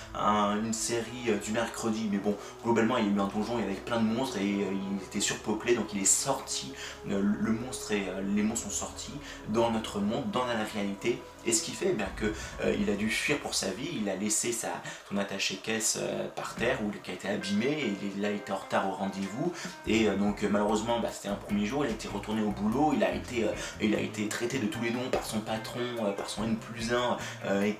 une 0.56 0.72
série 0.72 1.30
du 1.44 1.52
mercredi, 1.52 2.08
mais 2.10 2.18
bon, 2.18 2.36
globalement, 2.62 2.96
il 2.98 3.06
y 3.06 3.08
a 3.08 3.12
eu 3.12 3.20
un 3.20 3.26
donjon 3.34 3.58
avec 3.58 3.84
plein 3.84 4.00
de 4.00 4.06
monstres 4.06 4.38
et 4.38 4.64
euh, 4.64 4.72
il 4.72 5.04
était 5.04 5.20
surpeuplé 5.20 5.74
donc 5.74 5.92
il 5.92 6.02
est 6.02 6.04
sorti, 6.04 6.72
euh, 7.10 7.22
le 7.22 7.52
monstre 7.52 7.92
et 7.92 8.08
euh, 8.08 8.22
les 8.34 8.42
monstres 8.42 8.70
sont 8.70 8.86
sortis 8.86 9.14
dans 9.48 9.70
notre 9.70 10.00
monde, 10.00 10.30
dans 10.30 10.46
la 10.46 10.64
réalité 10.64 11.20
et 11.46 11.52
ce 11.52 11.62
qui 11.62 11.72
fait 11.72 11.88
eh 11.90 11.92
bien 11.92 12.08
que 12.16 12.32
il 12.78 12.88
a 12.90 12.94
dû 12.94 13.08
fuir 13.10 13.38
pour 13.38 13.54
sa 13.54 13.70
vie, 13.70 13.88
il 14.00 14.08
a 14.08 14.16
laissé 14.16 14.52
sa, 14.52 14.68
son 15.08 15.16
attaché 15.16 15.56
caisse 15.56 15.98
par 16.36 16.54
terre 16.54 16.78
ou 16.82 16.90
qui 17.02 17.10
a 17.10 17.14
été 17.14 17.28
abîmé 17.28 17.66
et 17.66 17.94
il 18.16 18.24
a 18.24 18.30
été 18.30 18.52
en 18.52 18.56
retard 18.56 18.88
au 18.88 18.92
rendez-vous. 18.92 19.52
Et 19.86 20.06
donc 20.10 20.42
malheureusement 20.42 21.00
bah, 21.00 21.08
c'était 21.12 21.28
un 21.28 21.34
premier 21.34 21.66
jour, 21.66 21.84
il 21.84 21.88
a 21.88 21.94
été 21.94 22.08
retourné 22.08 22.42
au 22.42 22.50
boulot, 22.50 22.92
il 22.94 23.04
a 23.04 23.12
été, 23.14 23.46
il 23.80 23.94
a 23.94 24.00
été 24.00 24.28
traité 24.28 24.58
de 24.58 24.66
tous 24.66 24.80
les 24.82 24.90
noms 24.90 25.08
par 25.10 25.24
son 25.24 25.40
patron, 25.40 25.80
par 26.16 26.28
son 26.28 26.44
N 26.44 26.56
plus 26.56 26.92
1 26.92 27.16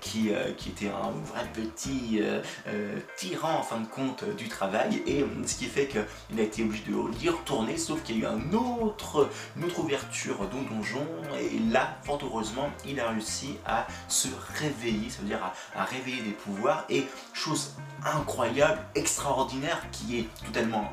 qui, 0.01 0.31
qui 0.57 0.69
était 0.71 0.89
un 0.89 1.11
vrai 1.33 1.45
petit 1.53 2.21
tyran 3.17 3.59
en 3.59 3.63
fin 3.63 3.81
de 3.81 3.87
compte 3.87 4.25
du 4.37 4.49
travail. 4.49 5.03
Et 5.07 5.25
ce 5.47 5.57
qui 5.57 5.67
fait 5.67 5.87
qu'il 5.87 6.41
a 6.41 6.43
été 6.43 6.63
obligé 6.63 6.85
de 6.85 7.31
retourner, 7.31 7.77
sauf 7.77 8.03
qu'il 8.03 8.21
y 8.21 8.27
a 8.27 8.33
eu 8.33 8.55
autre, 8.55 9.29
une 9.57 9.65
autre 9.65 9.81
ouverture 9.81 10.39
dans 10.49 10.63
donjon, 10.63 11.07
et 11.41 11.59
là, 11.73 11.99
fort 12.05 12.21
heureusement, 12.23 12.71
il 12.87 13.01
a 13.01 13.11
réussi 13.11 13.54
à 13.67 13.87
se 14.09 14.29
réveiller, 14.59 15.11
ça 15.11 15.21
veut 15.21 15.29
dire 15.29 15.41
à 15.75 15.85
réveiller 15.85 16.23
des 16.23 16.33
pouvoirs, 16.33 16.85
et 16.89 17.07
chose 17.33 17.75
incroyable, 18.05 18.81
extraordinaire, 18.95 19.83
qui 19.93 20.19
est 20.21 20.29
totalement 20.45 20.93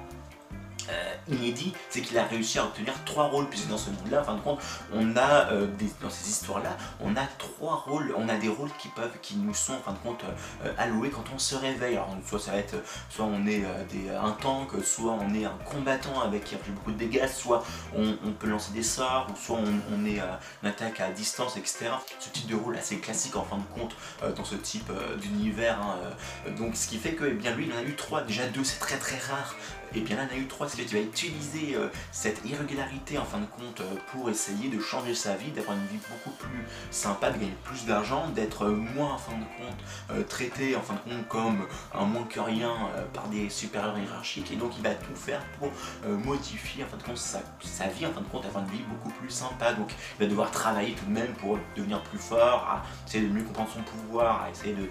euh, 0.90 1.16
inédit, 1.28 1.74
c'est 1.90 2.02
qu'il 2.02 2.18
a 2.18 2.26
réussi 2.26 2.60
à 2.60 2.66
obtenir 2.66 2.94
trois 3.06 3.26
rôles, 3.26 3.48
puisque 3.50 3.68
dans 3.68 3.78
ce 3.78 3.90
monde-là, 3.90 4.22
en 4.22 4.24
fin 4.24 4.36
de 4.36 4.42
compte, 4.42 4.60
on 4.94 5.16
a, 5.16 5.52
euh, 5.52 5.68
dans 6.02 6.10
ces 6.10 6.30
histoires-là, 6.30 6.78
on 7.00 7.16
a 7.16 7.26
trois 7.38 7.84
rôles, 7.88 8.14
on 8.18 8.30
a 8.30 8.36
des 8.36 8.50
rôles 8.50 8.72
qui 8.80 8.88
peuvent, 8.90 9.18
qui 9.22 9.36
nous 9.36 9.54
sont, 9.54 9.74
en 9.74 9.82
fin 9.82 9.94
de 9.94 9.98
compte, 10.00 10.24
euh, 10.66 10.74
alloués 10.78 11.10
quand 11.10 11.24
on 11.34 11.40
se 11.40 11.56
réveille. 11.56 11.96
Alors, 11.96 12.16
soit 12.26 12.40
ça 12.40 12.52
va 12.52 12.58
être, 12.58 12.76
soit 13.10 13.26
on 13.26 13.46
est 13.48 13.64
des, 13.92 14.10
un 14.10 14.32
tank, 14.32 14.70
soit 14.84 15.14
on 15.14 15.34
est 15.34 15.46
un 15.46 15.58
combattant 15.66 16.22
avec 16.22 16.46
qui 16.46 16.56
a 16.56 16.58
fait 16.58 16.72
beaucoup 16.72 16.92
de 16.92 16.98
dégâts, 16.98 17.28
soit 17.28 17.64
on, 17.96 18.32
peut 18.40 18.48
lancer 18.48 18.72
des 18.72 18.84
sorts, 18.84 19.28
ou 19.32 19.36
soit 19.36 19.58
on, 19.58 20.06
est 20.06 20.20
une 20.64 20.70
attaque 20.70 21.00
à 21.00 21.12
distance, 21.12 21.58
etc. 21.58 21.92
Ce 22.20 22.30
type 22.30 22.48
de 22.48 22.56
rôle 22.56 22.76
assez 22.76 22.98
classique, 22.98 23.36
en 23.36 23.44
fin 23.44 23.58
de 23.58 23.80
compte, 23.80 23.96
dans 24.36 24.46
ce 24.46 24.56
type 24.56 24.92
d'univers. 25.22 25.80
Hein, 25.82 26.52
donc, 26.58 26.76
ce 26.76 26.88
qui 26.88 26.98
fait 26.98 27.14
que, 27.14 27.26
eh 27.26 27.34
bien, 27.34 27.54
lui, 27.56 27.68
il 27.68 27.74
en 27.74 27.78
a 27.78 27.84
eu 27.84 27.96
trois, 27.96 28.22
déjà 28.22 28.48
deux, 28.48 28.64
c'est 28.64 28.80
très 28.80 28.98
très 28.98 29.18
rare 29.18 29.56
et 29.94 30.02
bien 30.02 30.16
là, 30.16 30.24
il 30.32 30.38
a 30.38 30.40
eu 30.42 30.48
trois, 30.48 30.70
c'est 30.70 30.82
que 30.84 30.88
tu 30.88 30.96
vas 30.96 31.02
utiliser 31.02 31.76
euh, 31.76 31.90
cette 32.12 32.42
irrégularité 32.46 33.18
en 33.18 33.26
fin 33.26 33.40
de 33.40 33.46
compte 33.46 33.82
euh, 33.82 33.96
pour 34.12 34.30
essayer 34.30 34.70
de 34.70 34.80
changer 34.80 35.14
sa 35.14 35.36
vie, 35.36 35.52
d'avoir 35.52 35.78
une 35.78 35.86
vie 35.88 36.00
beaucoup 36.10 36.36
plus 36.38 36.66
sympa, 36.92 37.30
de 37.30 37.38
gagner 37.38 37.56
plus 37.64 37.86
d'argent, 37.86 38.28
d'être 38.30 38.68
moins 38.68 39.14
en 39.14 39.18
fin 39.18 39.34
de 39.34 39.44
compte 39.44 39.78
euh, 40.12 40.24
traité 40.24 40.76
en 40.76 40.82
fin 40.82 40.94
de 40.94 41.00
compte 41.00 41.28
comme 41.28 41.68
un 41.94 42.06
moins 42.06 42.24
que 42.24 42.40
rien 42.40 42.72
par 43.14 43.28
des 43.28 43.50
supérieurs 43.50 43.98
hiérarchiques 43.98 44.52
et 44.52 44.56
donc 44.56 44.72
il 44.78 44.84
va 44.84 44.94
tout 44.94 45.16
faire 45.16 45.42
pour 45.60 45.72
modifier 46.08 46.84
en 46.84 46.88
fin 46.88 46.98
de 46.98 47.04
compte 47.04 47.18
sa, 47.18 47.88
vie, 47.88 48.06
en 48.06 48.14
fin 48.14 48.22
de 48.22 48.28
compte 48.28 48.46
avoir 48.46 48.64
une 48.64 48.70
vie 48.70 48.84
beaucoup 48.84 49.10
plus 49.10 49.30
sympa. 49.30 49.74
Donc 49.74 49.92
il 50.18 50.24
va 50.24 50.30
devoir 50.30 50.52
travailler 50.52 50.94
tout 50.94 51.06
de 51.06 51.12
même 51.12 51.34
pour 51.34 51.58
devenir 51.76 52.02
plus 52.04 52.18
fort, 52.18 52.68
à 52.70 52.84
essayer 53.08 53.28
de 53.28 53.34
mieux 53.34 53.44
comprendre 53.44 53.70
son 53.74 53.82
pouvoir, 53.82 54.44
à 54.44 54.50
essayer 54.50 54.74
de, 54.74 54.90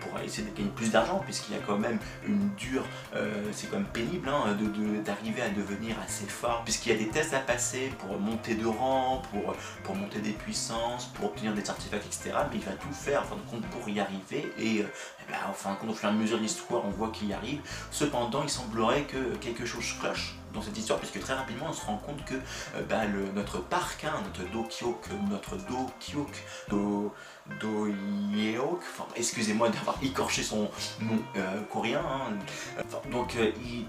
pour 0.00 0.18
essayer 0.20 0.48
de 0.48 0.56
gagner 0.56 0.70
plus 0.70 0.90
d'argent 0.90 1.20
puisqu'il 1.24 1.54
y 1.54 1.58
a 1.58 1.62
quand 1.66 1.78
même 1.78 1.98
une 2.26 2.50
dure, 2.56 2.84
c'est 3.52 3.70
quand 3.70 3.76
même 3.76 3.86
pénible. 3.86 4.28
Hein, 4.28 4.35
d'arriver 5.04 5.42
à 5.42 5.48
devenir 5.48 5.96
assez 6.04 6.26
fort, 6.26 6.62
puisqu'il 6.64 6.92
y 6.92 6.94
a 6.94 6.98
des 6.98 7.08
tests 7.08 7.34
à 7.34 7.40
passer 7.40 7.92
pour 7.98 8.18
monter 8.18 8.54
de 8.54 8.66
rang, 8.66 9.22
pour, 9.30 9.54
pour 9.84 9.94
monter 9.94 10.20
des 10.20 10.32
puissances, 10.32 11.06
pour 11.06 11.26
obtenir 11.26 11.54
des 11.54 11.68
artefacts, 11.68 12.06
etc. 12.06 12.32
Mais 12.50 12.56
il 12.56 12.64
va 12.64 12.72
tout 12.72 12.92
faire, 12.92 13.22
en 13.22 13.24
fin 13.24 13.36
de 13.36 13.50
compte, 13.50 13.66
pour 13.70 13.88
y 13.88 14.00
arriver. 14.00 14.52
Et, 14.58 14.80
euh, 14.80 14.86
eh 15.20 15.30
ben, 15.30 15.38
enfin, 15.48 15.76
quand 15.80 15.88
au 15.88 15.94
fur 15.94 16.08
et 16.08 16.12
à 16.12 16.14
mesure 16.14 16.38
de 16.38 16.42
l'histoire, 16.42 16.84
on 16.84 16.90
voit 16.90 17.10
qu'il 17.10 17.28
y 17.28 17.32
arrive. 17.32 17.60
Cependant, 17.90 18.42
il 18.42 18.50
semblerait 18.50 19.02
que 19.02 19.36
quelque 19.36 19.66
chose 19.66 19.94
cloche 20.00 20.36
dans 20.56 20.62
cette 20.62 20.76
histoire, 20.78 20.98
puisque 20.98 21.20
très 21.20 21.34
rapidement 21.34 21.66
on 21.68 21.72
se 21.72 21.84
rend 21.84 21.98
compte 21.98 22.24
que 22.24 22.34
bah, 22.88 23.06
notre 23.34 23.58
parc, 23.58 24.04
hein, 24.04 24.14
notre 24.24 24.50
Dokyok, 24.50 25.08
notre 25.28 25.56
Dokyok, 25.56 26.30
Do, 26.68 27.12
Doyeok, 27.60 28.80
enfin, 28.80 29.06
excusez-moi 29.14 29.68
d'avoir 29.68 29.98
écorché 30.02 30.42
son 30.42 30.70
nom 31.00 31.18
coréen, 31.70 32.00
hein. 32.00 32.82
donc 33.10 33.34
il 33.34 33.86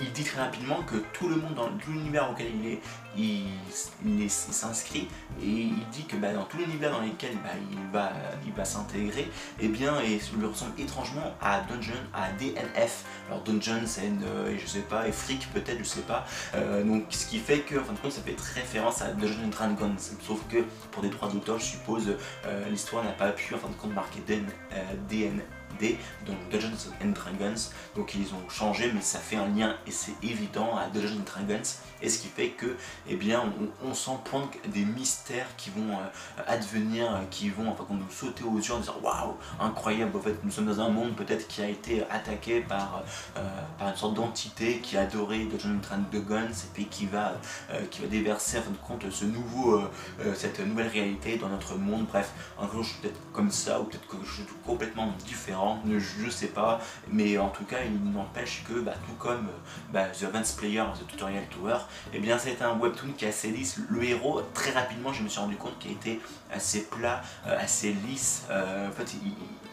il 0.00 0.12
dit 0.12 0.24
très 0.24 0.40
rapidement 0.40 0.82
que 0.82 0.96
tout 1.12 1.28
le 1.28 1.36
monde 1.36 1.54
dans 1.54 1.70
l'univers 1.86 2.30
auquel 2.30 2.48
il 2.62 2.72
est, 2.72 2.80
il, 3.16 4.30
s'inscrit 4.30 5.08
et 5.42 5.46
il 5.46 5.88
dit 5.90 6.04
que 6.04 6.16
bah, 6.16 6.32
dans 6.32 6.44
tout 6.44 6.58
l'univers 6.58 6.92
dans 6.92 7.00
lequel 7.00 7.32
bah, 7.92 8.10
il 8.46 8.52
va, 8.52 8.64
s'intégrer, 8.64 9.22
et 9.22 9.30
eh 9.60 9.68
bien, 9.68 10.00
et 10.00 10.20
lui 10.36 10.46
ressemble 10.46 10.78
étrangement 10.78 11.34
à 11.40 11.60
Dungeon, 11.62 11.94
à 12.12 12.30
DNF. 12.32 13.04
Alors 13.28 13.42
Dungeon, 13.42 13.82
c'est 13.86 14.02
euh, 14.02 14.56
je 14.58 14.66
sais 14.66 14.80
pas, 14.80 15.08
et 15.08 15.12
Freak 15.12 15.48
peut-être, 15.52 15.78
je 15.78 15.84
sais 15.84 16.02
pas. 16.02 16.26
Euh, 16.54 16.84
donc 16.84 17.04
ce 17.10 17.26
qui 17.26 17.38
fait 17.38 17.60
que, 17.60 17.76
en 17.76 17.84
fin 17.84 17.92
de 17.92 17.98
compte, 17.98 18.12
ça 18.12 18.22
fait 18.22 18.36
référence 18.54 19.02
à 19.02 19.12
Dungeon 19.12 19.48
Dragons. 19.48 19.96
Sauf 19.98 20.40
que 20.48 20.58
pour 20.90 21.02
des 21.02 21.08
droits 21.08 21.28
d'auteur, 21.28 21.58
je 21.58 21.64
suppose, 21.64 22.16
euh, 22.46 22.68
l'histoire 22.68 23.04
n'a 23.04 23.12
pas 23.12 23.30
pu, 23.30 23.54
en 23.54 23.58
fin 23.58 23.68
de 23.68 23.74
compte, 23.74 23.94
marquer 23.94 24.20
Donc 26.26 26.36
Dungeons 26.50 26.92
and 27.02 27.10
Dragons. 27.10 27.70
Donc 27.96 28.14
ils 28.14 28.34
ont 28.34 28.48
changé, 28.48 28.90
mais 28.92 29.00
ça 29.00 29.18
fait 29.18 29.36
un 29.36 29.48
lien 29.48 29.76
et 29.86 29.90
c'est 29.90 30.14
évident 30.22 30.76
à 30.76 30.88
Dungeons 30.88 31.20
and 31.20 31.24
Dragons. 31.24 31.62
Et 32.02 32.08
ce 32.08 32.18
qui 32.18 32.28
fait 32.28 32.50
que, 32.50 32.76
eh 33.08 33.16
bien, 33.16 33.52
on, 33.84 33.94
sent 33.94 34.18
poindre 34.24 34.48
des 34.68 34.84
mystères 34.84 35.48
qui 35.56 35.70
vont 35.70 35.92
euh, 35.92 36.42
advenir, 36.46 37.20
qui 37.30 37.50
vont, 37.50 37.70
enfin, 37.70 37.84
nous 37.90 38.10
sauter 38.10 38.44
aux 38.44 38.56
yeux 38.56 38.72
en 38.72 38.78
disant 38.78 38.96
waouh, 39.02 39.36
incroyable. 39.60 40.16
En 40.16 40.20
fait, 40.20 40.36
nous 40.42 40.50
sommes 40.50 40.66
dans 40.66 40.80
un 40.80 40.88
monde 40.88 41.14
peut-être 41.16 41.46
qui 41.48 41.62
a 41.62 41.68
été 41.68 42.02
attaqué 42.10 42.60
par, 42.60 43.02
euh, 43.36 43.40
par 43.78 43.88
une 43.88 43.96
sorte 43.96 44.14
d'entité 44.14 44.78
qui 44.78 44.96
a 44.96 45.02
adoré 45.02 45.44
Dungeons 45.44 45.80
and 45.92 46.04
Dragons 46.10 46.50
et 46.50 46.70
puis 46.72 46.86
qui 46.86 47.06
va, 47.06 47.34
euh, 47.70 47.84
qui 47.90 48.00
va 48.00 48.06
déverser 48.06 48.58
en 48.58 48.62
fin 48.62 48.70
de 48.70 48.76
compte 48.76 49.10
ce 49.10 49.24
nouveau, 49.24 49.82
cette 50.34 50.60
nouvelle 50.60 50.88
réalité 50.88 51.36
dans 51.36 51.48
notre 51.48 51.76
monde. 51.76 52.06
Bref, 52.06 52.32
un 52.58 52.68
jour, 52.70 52.82
je 52.82 52.90
suis 52.90 52.98
peut-être 53.00 53.20
comme 53.32 53.50
ça 53.50 53.80
ou 53.80 53.84
peut-être 53.84 54.06
que 54.06 54.16
je 54.24 54.32
suis 54.34 54.44
complètement 54.64 55.12
différent 55.26 55.80
je 55.98 56.30
sais 56.30 56.48
pas, 56.48 56.80
mais 57.08 57.38
en 57.38 57.48
tout 57.48 57.64
cas 57.64 57.78
il 57.84 58.12
n'empêche 58.12 58.64
que 58.68 58.80
bah, 58.80 58.94
tout 59.06 59.14
comme 59.14 59.48
bah, 59.92 60.06
The 60.08 60.24
Advanced 60.24 60.56
Player, 60.56 60.84
The 60.98 61.06
Tutorial 61.06 61.44
Tower, 61.48 61.78
et 62.12 62.16
eh 62.16 62.18
bien 62.18 62.38
c'est 62.38 62.60
un 62.62 62.78
webtoon 62.78 63.12
qui 63.16 63.24
est 63.24 63.28
assez 63.28 63.50
lisse. 63.50 63.78
Le 63.88 64.02
héros, 64.04 64.42
très 64.54 64.70
rapidement 64.70 65.12
je 65.12 65.22
me 65.22 65.28
suis 65.28 65.40
rendu 65.40 65.56
compte 65.56 65.78
qu'il 65.78 65.92
était 65.92 66.20
assez 66.52 66.84
plat, 66.84 67.22
euh, 67.46 67.58
assez 67.58 67.92
lisse, 67.92 68.44
euh, 68.50 68.88
en 68.88 68.92
fait 68.92 69.06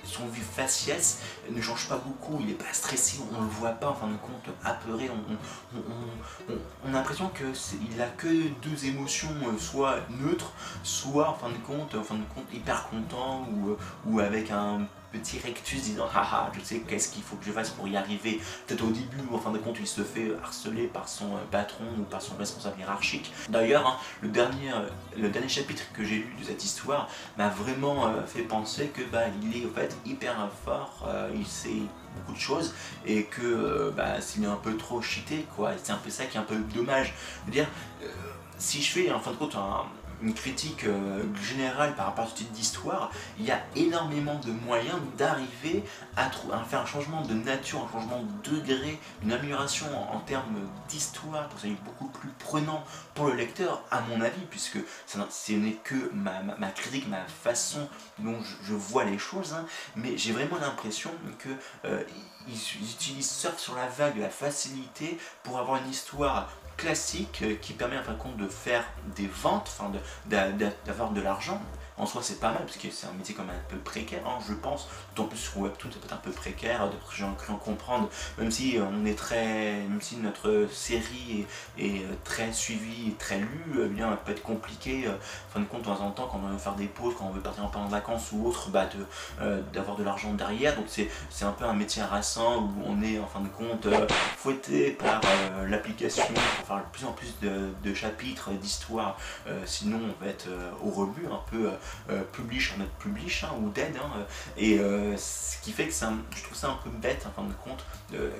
son 0.08 0.26
vue 0.28 0.42
faciès 0.42 1.20
ne 1.50 1.62
change 1.62 1.90
pas 1.90 1.98
beaucoup, 1.98 2.38
il 2.42 2.50
est 2.52 2.54
pas 2.54 2.72
stressé, 2.72 3.20
on 3.38 3.42
le 3.42 3.48
voit 3.48 3.72
pas 3.72 3.90
en 3.90 3.94
fin 3.94 4.08
de 4.08 4.16
compte 4.16 4.56
apeuré, 4.64 5.10
on, 5.10 6.90
a 6.90 6.92
l'impression 6.92 7.30
qu'il 7.30 8.02
a 8.02 8.08
que 8.08 8.28
deux 8.62 8.86
émotions, 8.86 9.36
euh, 9.46 9.58
soit 9.60 9.98
neutres, 10.10 10.54
soit 10.84 11.30
en 11.30 11.34
fin 11.34 11.50
de 11.50 11.58
compte, 11.58 11.94
en 11.96 12.04
fin 12.04 12.16
de 12.16 12.24
compte 12.34 12.46
hyper 12.54 12.88
content 12.90 13.48
ou, 13.52 13.76
ou 14.06 14.20
avec 14.20 14.50
un 14.52 14.88
petit 15.12 15.40
rectus 15.40 15.82
disant 15.84 16.08
haha 16.14 16.52
je 16.54 16.62
sais 16.62 16.80
qu'est-ce 16.80 17.10
qu'il 17.10 17.24
faut 17.24 17.36
que 17.36 17.46
je 17.46 17.52
fasse 17.52 17.70
pour 17.70 17.88
y 17.88 17.96
arriver. 17.98 18.42
Peut-être 18.66 18.84
au 18.84 18.92
début 18.92 19.18
ou 19.30 19.36
en 19.36 19.40
fin 19.40 19.52
de 19.52 19.58
compte 19.58 19.78
il 19.80 19.88
se 19.88 20.02
fait 20.02 20.32
harceler 20.44 20.88
par 20.88 21.08
son 21.08 21.36
euh, 21.36 21.40
patron 21.52 21.86
ou 22.00 22.04
par 22.04 22.22
son 22.22 22.36
responsable 22.36 22.80
hiérarchique. 22.80 23.32
D'ailleurs 23.50 23.88
hein, 23.88 23.98
le, 24.22 24.30
dernier, 24.30 24.72
euh, 24.72 24.88
le 25.18 25.30
dernier 25.30 25.50
chapitre 25.50 25.84
que 25.94 26.04
j'ai 26.04 26.18
lu 26.18 26.36
de 26.40 26.46
cette 26.46 26.64
histoire 26.64 27.10
m'a 27.38 27.50
vraiment 27.50 28.08
euh, 28.08 28.26
fait 28.26 28.44
penser 28.44 28.88
que 28.88 29.02
bah, 29.04 29.24
il 29.42 29.62
est 29.62 29.66
en 29.66 29.74
fait 29.74 29.96
hyper 30.06 30.36
fort 30.66 31.08
il 31.34 31.46
sait 31.46 31.82
beaucoup 32.16 32.34
de 32.34 32.40
choses 32.40 32.74
et 33.06 33.24
que 33.24 33.92
bah, 33.96 34.20
s'il 34.22 34.44
est 34.44 34.48
un 34.48 34.56
peu 34.56 34.76
trop 34.78 35.02
cheaté 35.02 35.46
quoi. 35.56 35.72
C'est 35.82 35.92
un 35.92 35.98
peu 35.98 36.10
ça 36.10 36.26
qui 36.26 36.38
est 36.38 36.40
un 36.40 36.44
peu 36.44 36.58
dommage. 36.74 37.14
Dire 37.48 37.68
si 38.58 38.82
je 38.82 38.92
fais 38.92 39.12
en 39.12 39.20
fin 39.20 39.32
de 39.32 39.38
compte 39.38 39.56
un 39.56 39.86
une 40.22 40.34
critique 40.34 40.86
euh, 40.86 41.24
générale 41.42 41.96
par 41.96 42.08
rapport 42.08 42.26
à 42.26 42.28
ce 42.28 42.36
type 42.36 42.52
d'histoire, 42.52 43.12
il 43.40 43.46
y 43.46 43.52
a 43.52 43.62
énormément 43.76 44.40
de 44.40 44.52
moyens 44.52 44.98
d'arriver 45.18 45.84
à, 46.16 46.30
faire 46.30 46.82
un 46.82 46.86
changement 46.86 47.22
de 47.22 47.34
nature, 47.34 47.88
un 47.88 47.92
changement 47.92 48.24
de 48.24 48.52
degré, 48.52 49.00
une 49.24 49.32
amélioration 49.32 49.86
en, 50.12 50.20
termes 50.20 50.68
d'histoire, 50.90 51.48
pour 51.48 51.56
que 51.56 51.62
ça 51.62 51.68
soit 51.68 51.78
beaucoup 51.86 52.08
plus 52.08 52.30
prenant 52.40 52.84
pour 53.14 53.28
le 53.28 53.36
lecteur, 53.36 53.84
à 53.92 54.02
mon 54.02 54.22
avis, 54.22 54.42
puisque 54.50 54.80
ce 55.06 55.52
n'est 55.52 55.74
que 55.74 56.12
ma, 56.14 56.42
critique, 56.72 57.08
ma 57.08 57.26
façon 57.26 57.88
dont 58.20 58.38
je, 58.64 58.74
vois 58.74 59.06
les 59.06 59.18
choses, 59.18 59.54
hein, 59.54 59.66
mais 59.96 60.18
j'ai 60.18 60.32
vraiment 60.32 60.58
l'impression 60.58 61.12
que 61.40 61.50
euh, 61.86 62.04
ils, 62.48 62.82
utilisent 62.82 63.32
surf 63.32 63.58
sur 63.60 63.76
la 63.76 63.88
vague, 63.88 64.18
la 64.18 64.30
facilité 64.30 65.18
pour 65.44 65.60
avoir 65.60 65.82
une 65.84 65.90
histoire 65.90 66.50
classique 66.78 67.42
euh, 67.44 67.56
qui 67.56 67.74
permet 67.74 67.98
en 67.98 68.04
fin 68.04 68.14
de 68.14 68.18
compte 68.18 68.38
de 68.38 68.48
faire 68.48 68.86
des 69.16 69.28
ventes, 69.28 69.70
enfin 69.78 69.92
d'avoir 70.86 71.12
de 71.12 71.22
l'argent 71.22 71.62
en 71.98 72.06
soi 72.06 72.22
c'est 72.24 72.40
pas 72.40 72.52
mal 72.52 72.64
parce 72.66 72.78
que 72.78 72.90
c'est 72.92 73.08
un 73.08 73.14
métier 73.14 73.34
quand 73.34 73.44
même 73.44 73.56
un 73.56 73.70
peu 73.70 73.78
précaire 73.78 74.22
hein, 74.26 74.38
je 74.48 74.54
pense. 74.54 74.88
D'autant 75.16 75.30
plus 75.30 75.38
sur 75.38 75.58
Webtoon 75.60 75.92
ça 75.92 75.98
peut 76.00 76.06
être 76.06 76.14
un 76.14 76.18
peu 76.18 76.32
précaire 76.32 76.88
de 76.90 76.96
que 76.96 77.16
j'ai 77.16 77.26
cru 77.38 77.54
en 77.54 77.58
comprendre. 77.58 78.10
Même 78.38 78.52
si 78.52 78.78
on 78.80 79.06
est 79.06 79.18
très 79.18 79.78
même 79.90 80.02
si 80.02 80.18
notre 80.18 80.68
série 80.72 81.46
est, 81.78 82.04
euh, 82.04 82.14
très 82.24 82.52
suivie 82.52 83.10
et 83.10 83.14
très 83.14 83.40
lue 83.40 83.82
eh 83.84 83.88
bien 83.88 84.12
elle 84.12 84.18
peut 84.18 84.32
être 84.32 84.44
compliqué 84.44 85.08
euh, 85.08 85.14
en 85.14 85.54
fin 85.54 85.60
de 85.60 85.66
compte 85.66 85.82
de 85.82 85.86
temps 85.86 86.02
en 86.02 86.12
temps 86.12 86.28
quand 86.32 86.40
on 86.44 86.50
veut 86.50 86.58
faire 86.58 86.76
des 86.76 86.88
pauses 86.88 87.16
quand 87.18 87.26
on 87.26 87.32
veut 87.32 87.42
partir 87.42 87.64
en 87.66 87.88
vacances 87.88 88.32
ou 88.32 88.48
autre 88.48 88.70
bah, 88.70 88.88
euh, 89.42 89.62
d'avoir 89.74 89.98
de, 89.98 90.04
l'argent 90.04 90.34
derrière. 90.34 90.76
Donc 90.76 90.86
c'est 90.88 91.46
un 91.46 91.52
peu 91.52 91.66
un 91.66 91.74
métier 91.74 92.02
harassant 92.02 92.64
où 92.64 92.74
on 92.86 93.02
est 93.02 93.20
en 93.20 93.28
fin 93.28 93.42
de 93.42 93.48
compte 93.50 93.88
fouetté 94.38 94.92
par 94.92 95.22
l'application 95.68 96.24
pour 96.58 96.68
faire 96.68 96.78
de 96.78 96.92
plus 96.92 97.06
en 97.06 97.12
plus 97.12 97.34
de, 97.42 97.94
chapitres 97.94 98.52
d'histoire 98.52 99.18
sinon 99.66 100.00
on 100.04 100.24
va 100.24 100.30
être 100.30 100.48
au 100.84 100.92
rebut 100.92 101.26
un 101.32 101.42
peu 101.50 101.68
euh, 101.68 101.78
publish 102.32 102.74
en 102.74 102.80
notre 102.80 102.92
publish 102.92 103.44
hein, 103.44 103.52
ou 103.62 103.70
dead. 103.70 103.96
Hein, 103.98 104.26
et 104.58 104.80
euh, 104.80 105.16
ce 105.18 105.58
qui 105.62 105.72
fait 105.72 105.88
que 105.88 105.94
je 105.94 106.44
trouve 106.44 106.58
ça 106.58 106.70
un 106.70 106.80
peu 106.84 106.90
bête 106.90 107.26
en 107.28 107.32
fin 107.32 107.48
de 107.48 107.54
compte 107.54 107.86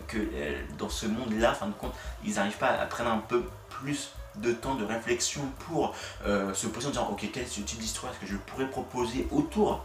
que 0.08 0.18
euh, 0.18 0.62
dans 0.78 0.90
ce 0.90 1.06
monde-là, 1.06 1.52
en 1.52 1.56
fin 1.56 1.68
de 1.68 1.74
compte, 1.74 1.94
ils 2.24 2.36
n'arrivent 2.36 2.58
pas 2.58 2.70
à 2.70 2.86
prendre 2.86 3.12
un 3.12 3.20
peu 3.20 3.44
plus 3.70 4.12
de 4.36 4.52
temps 4.52 4.76
de 4.76 4.86
réflexion 4.86 5.42
pour 5.68 5.96
se 6.24 6.68
poser 6.68 6.88
en 6.88 6.92
disant 6.92 7.10
ok 7.12 7.28
quel 7.34 7.46
type 7.46 7.80
d'histoire 7.80 8.14
que 8.20 8.28
je 8.28 8.36
pourrais 8.36 8.70
proposer 8.70 9.28
autour 9.32 9.84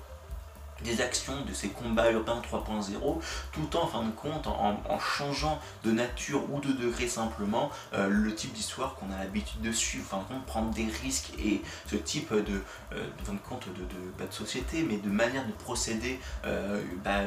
des 0.83 1.01
actions 1.01 1.43
de 1.47 1.53
ces 1.53 1.69
combats 1.69 2.11
urbains 2.11 2.41
3.0 2.41 3.21
tout 3.53 3.77
en 3.77 3.87
fin 3.87 4.03
de 4.03 4.11
compte 4.11 4.47
en, 4.47 4.99
changeant 4.99 5.61
de 5.85 5.91
nature 5.91 6.43
ou 6.53 6.61
de 6.61 6.73
degré 6.73 7.09
simplement 7.09 7.71
euh, 7.93 8.09
le 8.09 8.35
type 8.35 8.53
d'histoire 8.53 8.95
qu'on 8.95 9.11
a 9.13 9.19
l'habitude 9.19 9.61
de 9.61 9.73
suivre, 9.73 10.05
enfin 10.11 10.25
compte 10.29 10.45
prendre 10.47 10.71
des 10.71 10.87
risques 11.03 11.31
et 11.39 11.63
ce 11.87 11.97
type 11.97 12.33
de, 12.33 12.63
euh, 12.93 13.05
fin 13.25 13.33
de 13.33 13.39
compte 13.39 13.67
de, 13.69 13.83
de, 13.83 14.27
de 14.27 14.33
société 14.33 14.83
mais 14.83 14.97
de 14.97 15.09
manière 15.09 15.47
de 15.47 15.53
procéder 15.53 16.19
euh, 16.45 16.83
bah, 17.05 17.21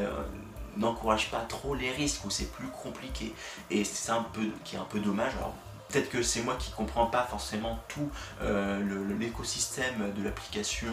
n'encourage 0.78 1.32
pas 1.32 1.42
trop 1.48 1.76
les 1.76 1.92
risques 1.92 2.26
ou 2.26 2.30
c'est 2.30 2.52
plus 2.52 2.68
compliqué. 2.68 3.34
Et 3.70 3.84
c'est 3.84 4.12
un 4.12 4.24
peu 4.24 4.42
qui 4.64 4.76
est 4.76 4.80
un 4.80 4.86
peu 4.86 5.00
dommage 5.00 5.34
Peut-être 5.96 6.10
que 6.10 6.24
c'est 6.24 6.42
moi 6.42 6.58
qui 6.60 6.72
ne 6.72 6.76
comprends 6.76 7.06
pas 7.06 7.24
forcément 7.24 7.80
tout 7.88 8.10
euh, 8.42 8.84
l'écosystème 9.18 10.12
de 10.14 10.22
l'application 10.26 10.92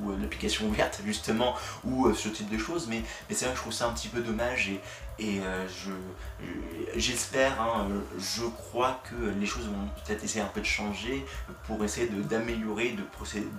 ou 0.00 0.12
euh, 0.12 0.16
l'application 0.20 0.68
ouverte 0.68 1.00
justement 1.04 1.56
ou 1.82 2.06
euh, 2.06 2.14
ce 2.14 2.28
type 2.28 2.48
de 2.48 2.56
choses, 2.56 2.86
mais, 2.86 3.02
c'est 3.30 3.46
vrai 3.46 3.54
que 3.54 3.56
je 3.56 3.62
trouve 3.62 3.72
ça 3.72 3.88
un 3.88 3.92
petit 3.92 4.06
peu 4.06 4.20
dommage 4.20 4.70
et, 4.70 4.80
et 5.18 5.40
j'espère, 6.94 7.60
hein, 7.60 7.88
je 8.16 8.44
crois 8.44 9.02
que 9.10 9.16
les 9.40 9.46
choses 9.46 9.66
vont 9.66 9.88
peut-être 10.04 10.22
essayer 10.22 10.40
un 10.40 10.48
peu 10.48 10.60
de 10.60 10.66
changer 10.66 11.26
pour 11.66 11.82
essayer 11.82 12.06
d'améliorer, 12.08 12.96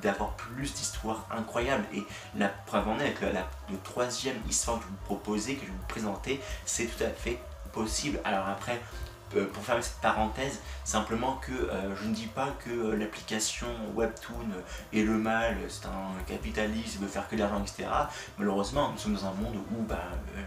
d'avoir 0.01 0.31
plus 0.37 0.73
d'histoires 0.73 1.27
incroyables. 1.29 1.85
Et 1.93 2.03
la 2.37 2.47
preuve 2.47 2.87
en 2.87 2.99
est 2.99 3.03
avec 3.03 3.19
la, 3.21 3.49
troisième 3.83 4.37
histoire 4.49 4.79
que 4.79 4.85
je 4.85 4.89
vous 4.89 5.03
proposais, 5.03 5.55
que 5.55 5.61
je 5.61 5.65
vais 5.65 5.71
vous 5.77 5.87
présenter, 5.89 6.39
c'est 6.65 6.85
tout 6.85 7.03
à 7.03 7.09
fait 7.09 7.39
possible. 7.73 8.19
Alors 8.23 8.47
après, 8.47 8.79
euh, 8.79 9.14
pour 9.29 9.63
faire 9.63 9.83
cette 9.83 9.99
parenthèse, 10.01 10.59
simplement 10.83 11.35
que 11.37 11.51
euh, 11.51 11.95
je 11.95 12.07
ne 12.07 12.13
dis 12.13 12.27
pas 12.27 12.49
que 12.63 12.69
euh, 12.69 12.95
l'application 12.95 13.67
Webtoon 13.95 14.49
est 14.93 15.01
le 15.01 15.17
mal, 15.17 15.57
c'est 15.67 15.87
un 15.87 16.23
capitalisme, 16.27 17.01
veut 17.01 17.07
faire 17.07 17.27
que 17.27 17.35
de 17.35 17.41
l'argent, 17.41 17.61
etc. 17.61 17.89
Malheureusement, 18.37 18.91
nous 18.91 18.97
sommes 18.97 19.15
dans 19.15 19.25
un 19.25 19.33
monde 19.33 19.55
où 19.71 19.81
bah, 19.83 20.03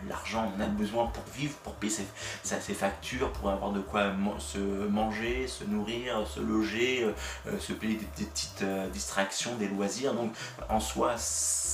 l'argent, 0.08 0.52
on 0.56 0.60
a 0.60 0.66
besoin 0.66 1.06
pour 1.06 1.24
vivre, 1.34 1.54
pour 1.64 1.74
payer 1.74 1.92
ses, 2.42 2.74
factures, 2.74 3.32
pour 3.32 3.50
avoir 3.50 3.72
de 3.72 3.80
quoi 3.80 4.12
se 4.38 4.58
manger, 4.58 5.46
se 5.46 5.64
nourrir, 5.64 6.26
se 6.26 6.40
loger, 6.40 7.06
se 7.58 7.72
payer 7.72 7.96
des, 7.96 8.24
petites 8.24 8.64
distractions, 8.92 9.54
des 9.56 9.68
loisirs. 9.68 10.14
Donc 10.14 10.32
en 10.68 10.80
soi, 10.80 11.16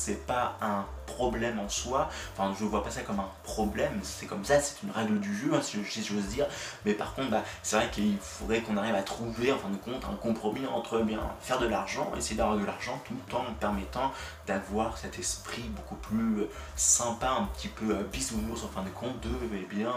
c'est 0.05 0.27
pas 0.27 0.57
un 0.61 0.85
problème 1.07 1.59
en 1.59 1.69
soi. 1.69 2.11
Enfin, 2.33 2.55
je 2.59 2.65
vois 2.65 2.85
pas 2.85 2.91
ça 2.91 3.01
comme 3.03 3.21
un 3.21 3.31
problème, 3.43 4.01
c'est 4.03 4.27
comme 4.27 4.45
ça, 4.45 4.61
c'est 4.61 4.83
une 4.83 4.91
règle 4.91 5.19
du 5.19 5.35
jeu, 5.35 5.51
hein, 5.55 5.61
si 5.63 5.83
j'ose 6.05 6.27
dire. 6.27 6.47
Mais 6.85 6.93
par 6.93 7.15
contre, 7.15 7.31
bah, 7.31 7.43
c'est 7.63 7.77
vrai 7.77 7.89
qu'il 7.91 8.19
faudrait 8.21 8.61
qu'on 8.61 8.77
arrive 8.77 8.95
à 8.95 9.03
trouver 9.03 9.53
en 9.53 9.59
fin 9.59 9.71
de 9.71 9.77
compte 9.77 10.05
un 10.05 10.17
compromis 10.17 10.67
entre 10.67 11.01
bien 11.01 11.21
faire 11.41 11.59
de 11.59 11.67
l'argent, 11.67 12.13
essayer 12.17 12.37
d'avoir 12.37 12.59
de 12.59 12.65
l'argent 12.65 13.01
tout 13.07 13.37
en 13.37 13.45
permettant 13.55 14.13
d'avoir 14.47 14.99
cet 14.99 15.19
esprit 15.19 15.63
beaucoup 15.75 15.97
plus 15.97 16.43
euh, 16.43 16.51
sympa, 16.77 17.31
un 17.31 17.45
petit 17.45 17.69
peu 17.69 17.97
euh, 17.97 18.03
bisounours 18.13 18.65
en 18.65 18.69
fin 18.69 18.83
de 18.83 18.91
compte, 18.91 19.21
de 19.21 19.31
eh 19.53 19.75
bien 19.75 19.93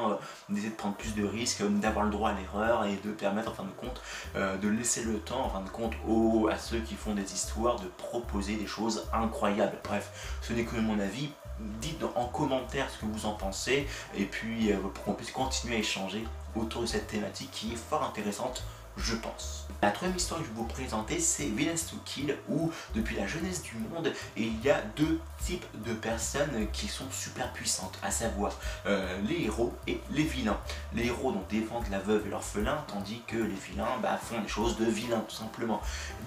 d'essayer 0.50 0.70
de 0.70 0.75
prendre 0.75 0.96
plus 0.96 1.16
de 1.16 1.25
risques, 1.25 1.63
d'avoir 1.80 2.06
le 2.06 2.12
droit 2.12 2.30
à 2.30 2.34
l'erreur 2.34 2.86
et 2.86 2.96
de 3.04 3.12
permettre 3.12 3.51
en 3.51 3.54
fin 3.54 3.63
de 3.63 3.72
compte 3.72 4.01
de 4.36 4.68
laisser 4.68 5.04
le 5.04 5.20
temps 5.20 5.46
en 5.46 5.50
fin 5.50 5.62
de 5.62 5.70
compte 5.70 5.94
aux, 6.08 6.48
à 6.48 6.58
ceux 6.58 6.80
qui 6.80 6.96
font 6.96 7.13
des 7.13 7.34
histoires 7.34 7.80
de 7.80 7.88
proposer 7.88 8.56
des 8.56 8.68
choses 8.68 9.08
incroyables. 9.13 9.77
Bref, 9.84 10.38
ce 10.42 10.54
n'est 10.54 10.66
que 10.66 10.77
mon 10.77 11.00
avis 11.00 11.30
dites 11.60 12.04
en 12.16 12.25
commentaire 12.25 12.89
ce 12.89 13.00
que 13.00 13.06
vous 13.06 13.25
en 13.25 13.34
pensez 13.34 13.88
et 14.16 14.25
puis 14.25 14.72
euh, 14.72 14.77
pour 14.77 15.04
qu'on 15.04 15.13
puisse 15.13 15.32
continuer 15.32 15.75
à 15.75 15.80
échanger 15.80 16.24
autour 16.56 16.82
de 16.82 16.88
cette 16.88 17.08
thématique 17.08 17.51
qui 17.51 17.74
est 17.74 17.77
fort 17.77 18.04
intéressante 18.04 18.63
je 18.98 19.16
pense. 19.16 19.68
La 19.82 19.92
troisième 19.92 20.18
histoire 20.18 20.39
que 20.39 20.48
je 20.48 20.51
vais 20.51 20.58
vous 20.58 20.66
présenter, 20.66 21.20
c'est 21.20 21.46
Villains 21.46 21.75
to 21.75 21.98
Kill, 22.04 22.36
où 22.50 22.72
depuis 22.96 23.16
la 23.16 23.27
jeunesse 23.27 23.62
du 23.62 23.75
monde, 23.75 24.12
il 24.36 24.60
y 24.63 24.72
a 24.72 24.82
deux 24.96 25.20
types 25.44 25.66
de 25.86 25.94
personnes 25.94 26.68
qui 26.74 26.88
sont 26.88 27.10
super 27.12 27.54
puissantes, 27.54 28.00
à 28.01 28.10
savoir 28.10 28.54
euh, 28.88 29.20
les 29.27 29.44
héros 29.44 29.74
et 29.86 30.01
les 30.10 30.24
vilains. 30.24 30.60
Les 30.94 31.06
héros 31.06 31.32
défendent 31.48 31.89
la 31.92 32.00
veuve 32.00 32.25
et 32.25 32.30
l'orphelin, 32.32 32.84
tandis 32.88 33.22
que 33.27 33.38
les 33.38 33.54
vilains 33.70 33.98
bah, 34.01 34.18
font 34.18 34.42
des 34.42 34.48
choses 34.48 34.77
de 34.77 34.86
vilains 34.86 35.24
tout 35.27 35.36
simplement. 35.36 35.80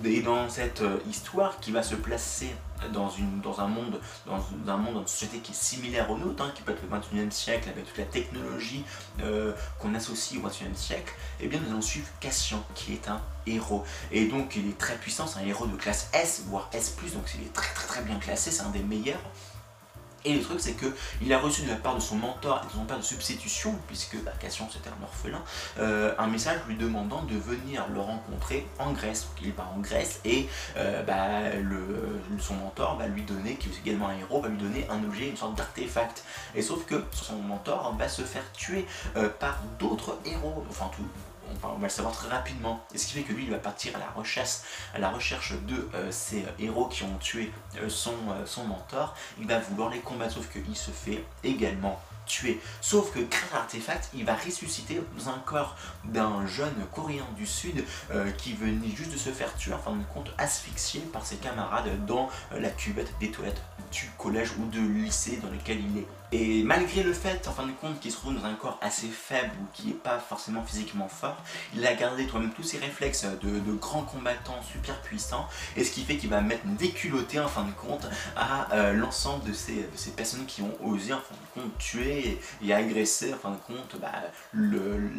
Et 0.04 0.22
dans 0.22 0.48
cette 0.48 0.82
euh, 0.82 0.98
histoire 1.08 1.58
qui 1.58 1.72
va 1.72 1.82
se 1.82 1.96
placer 1.96 2.54
dans, 2.92 3.10
une, 3.10 3.40
dans 3.40 3.60
un 3.60 3.68
monde, 3.68 4.00
dans, 4.26 4.72
un 4.72 4.76
monde, 4.76 4.94
dans 4.94 5.00
une 5.00 5.06
société 5.06 5.38
qui 5.38 5.52
est 5.52 5.54
similaire 5.54 6.10
au 6.10 6.18
nôtre, 6.18 6.42
hein, 6.42 6.52
qui 6.54 6.62
peut 6.62 6.72
être 6.72 6.82
le 6.82 7.20
21e 7.20 7.30
siècle 7.30 7.68
avec 7.68 7.86
toute 7.86 7.98
la 7.98 8.04
technologie 8.04 8.84
euh, 9.22 9.52
qu'on 9.78 9.94
associe 9.94 10.40
au 10.42 10.46
21e 10.46 10.74
siècle, 10.74 11.14
eh 11.40 11.48
bien 11.48 11.60
nous 11.60 11.70
allons 11.70 11.82
suivre 11.82 12.06
Cassian 12.20 12.62
qui 12.74 12.94
est 12.94 13.08
un 13.08 13.20
héros. 13.46 13.84
Et 14.12 14.26
donc 14.26 14.56
il 14.56 14.68
est 14.68 14.78
très 14.78 14.96
puissant, 14.96 15.26
c'est 15.26 15.40
un 15.40 15.46
héros 15.46 15.66
de 15.66 15.76
classe 15.76 16.08
S, 16.12 16.44
voire 16.46 16.68
S+, 16.72 16.96
donc 17.14 17.24
il 17.34 17.42
est 17.42 17.52
très 17.52 17.72
très 17.74 17.86
très 17.86 18.02
bien 18.02 18.18
classé, 18.18 18.50
c'est 18.50 18.62
un 18.62 18.70
des 18.70 18.82
meilleurs. 18.82 19.20
Et 20.24 20.34
le 20.34 20.42
truc, 20.42 20.60
c'est 20.60 20.74
qu'il 20.74 21.32
a 21.32 21.38
reçu 21.38 21.62
de 21.62 21.70
la 21.70 21.76
part 21.76 21.94
de 21.94 22.00
son 22.00 22.16
mentor 22.16 22.60
et 22.62 22.66
de 22.66 22.72
son 22.72 22.84
père 22.84 22.98
de 22.98 23.02
substitution, 23.02 23.74
puisque 23.86 24.22
bah, 24.22 24.32
Cassian 24.38 24.68
c'était 24.70 24.90
un 24.90 25.02
orphelin, 25.02 25.42
euh, 25.78 26.14
un 26.18 26.26
message 26.26 26.60
lui 26.68 26.76
demandant 26.76 27.22
de 27.22 27.36
venir 27.36 27.86
le 27.92 28.00
rencontrer 28.00 28.66
en 28.78 28.92
Grèce. 28.92 29.22
Donc 29.22 29.46
il 29.46 29.52
va 29.52 29.66
en 29.74 29.80
Grèce 29.80 30.20
et 30.24 30.46
euh, 30.76 31.02
bah, 31.02 31.58
son 32.38 32.54
mentor 32.54 32.96
va 32.98 33.06
lui 33.06 33.22
donner, 33.22 33.54
qui 33.56 33.68
est 33.68 33.78
également 33.84 34.08
un 34.08 34.18
héros, 34.18 34.42
va 34.42 34.48
lui 34.48 34.58
donner 34.58 34.86
un 34.90 35.02
objet, 35.04 35.28
une 35.28 35.36
sorte 35.36 35.54
d'artefact. 35.54 36.24
Et 36.54 36.62
sauf 36.62 36.84
que 36.84 37.02
son 37.12 37.36
mentor 37.36 37.96
va 37.98 38.08
se 38.08 38.22
faire 38.22 38.44
tuer 38.52 38.86
euh, 39.16 39.28
par 39.28 39.62
d'autres 39.78 40.18
héros, 40.26 40.64
enfin 40.68 40.90
tout, 40.94 41.06
on 41.62 41.78
va 41.78 41.82
le 41.82 41.88
savoir 41.88 42.14
très 42.14 42.28
rapidement. 42.28 42.84
Et 42.94 42.98
ce 42.98 43.06
qui 43.06 43.14
fait 43.14 43.22
que 43.22 43.32
lui, 43.32 43.44
il 43.44 43.50
va 43.50 43.58
partir 43.58 43.94
à 43.96 43.98
la 43.98 44.10
recherche, 44.10 44.58
à 44.94 44.98
la 44.98 45.10
recherche 45.10 45.52
de 45.52 45.88
euh, 45.94 46.10
ces 46.10 46.44
héros 46.58 46.86
qui 46.86 47.04
ont 47.04 47.18
tué 47.18 47.52
euh, 47.76 47.88
son, 47.88 48.14
euh, 48.30 48.46
son 48.46 48.64
mentor. 48.64 49.14
Il 49.38 49.46
va 49.46 49.58
vouloir 49.58 49.90
les 49.90 50.00
combattre, 50.00 50.34
sauf 50.34 50.48
qu'il 50.50 50.76
se 50.76 50.90
fait 50.90 51.24
également 51.44 52.00
tuer. 52.26 52.60
Sauf 52.80 53.12
que 53.12 53.18
grâce 53.18 53.52
à 53.52 53.56
l'artefact, 53.56 54.10
il 54.14 54.24
va 54.24 54.34
ressusciter 54.36 55.00
dans 55.16 55.30
un 55.30 55.38
corps 55.38 55.76
d'un 56.04 56.46
jeune 56.46 56.86
coréen 56.92 57.26
du 57.36 57.44
sud 57.44 57.84
qui 58.38 58.52
venait 58.52 58.94
juste 58.94 59.10
de 59.12 59.18
se 59.18 59.30
faire 59.30 59.52
tuer, 59.56 59.72
en 59.72 59.78
fin 59.78 59.96
de 59.96 60.04
compte 60.14 60.30
asphyxié 60.38 61.00
par 61.12 61.26
ses 61.26 61.36
camarades 61.36 62.06
dans 62.06 62.28
la 62.52 62.68
cuvette 62.68 63.12
des 63.18 63.32
toilettes 63.32 63.62
du 63.90 64.08
collège 64.16 64.52
ou 64.60 64.66
de 64.66 64.80
lycée 64.80 65.38
dans 65.42 65.50
lequel 65.50 65.80
il 65.80 65.98
est. 65.98 66.06
Et 66.32 66.62
malgré 66.62 67.02
le 67.02 67.12
fait, 67.12 67.48
en 67.48 67.52
fin 67.52 67.66
de 67.66 67.72
compte, 67.72 67.98
qu'il 67.98 68.12
se 68.12 68.16
trouve 68.16 68.34
dans 68.34 68.44
un 68.44 68.54
corps 68.54 68.78
assez 68.80 69.08
faible 69.08 69.50
ou 69.60 69.66
qui 69.72 69.88
n'est 69.88 69.94
pas 69.94 70.18
forcément 70.18 70.62
physiquement 70.62 71.08
fort, 71.08 71.36
il 71.74 71.84
a 71.84 71.94
gardé 71.94 72.26
toi-même 72.26 72.52
tous 72.52 72.62
ses 72.62 72.78
réflexes 72.78 73.24
de, 73.24 73.58
de, 73.58 73.72
grand 73.72 74.02
combattant 74.02 74.62
super 74.62 75.00
puissant, 75.00 75.48
et 75.76 75.82
ce 75.82 75.90
qui 75.90 76.02
fait 76.02 76.16
qu'il 76.16 76.30
va 76.30 76.40
mettre 76.40 76.64
déculotté 76.66 77.40
en 77.40 77.48
fin 77.48 77.64
de 77.64 77.72
compte 77.72 78.06
à 78.36 78.72
euh, 78.74 78.92
l'ensemble 78.92 79.48
de 79.48 79.52
ces, 79.52 79.88
ces, 79.96 80.10
personnes 80.10 80.46
qui 80.46 80.62
ont 80.62 80.76
osé 80.84 81.12
en 81.12 81.20
fin 81.20 81.34
de 81.34 81.60
compte 81.60 81.78
tuer 81.78 82.38
et, 82.62 82.72
agresser 82.72 83.34
en 83.34 83.36
fin 83.36 83.50
de 83.50 83.56
compte 83.56 84.00
bah, 84.00 84.12
le, 84.52 85.10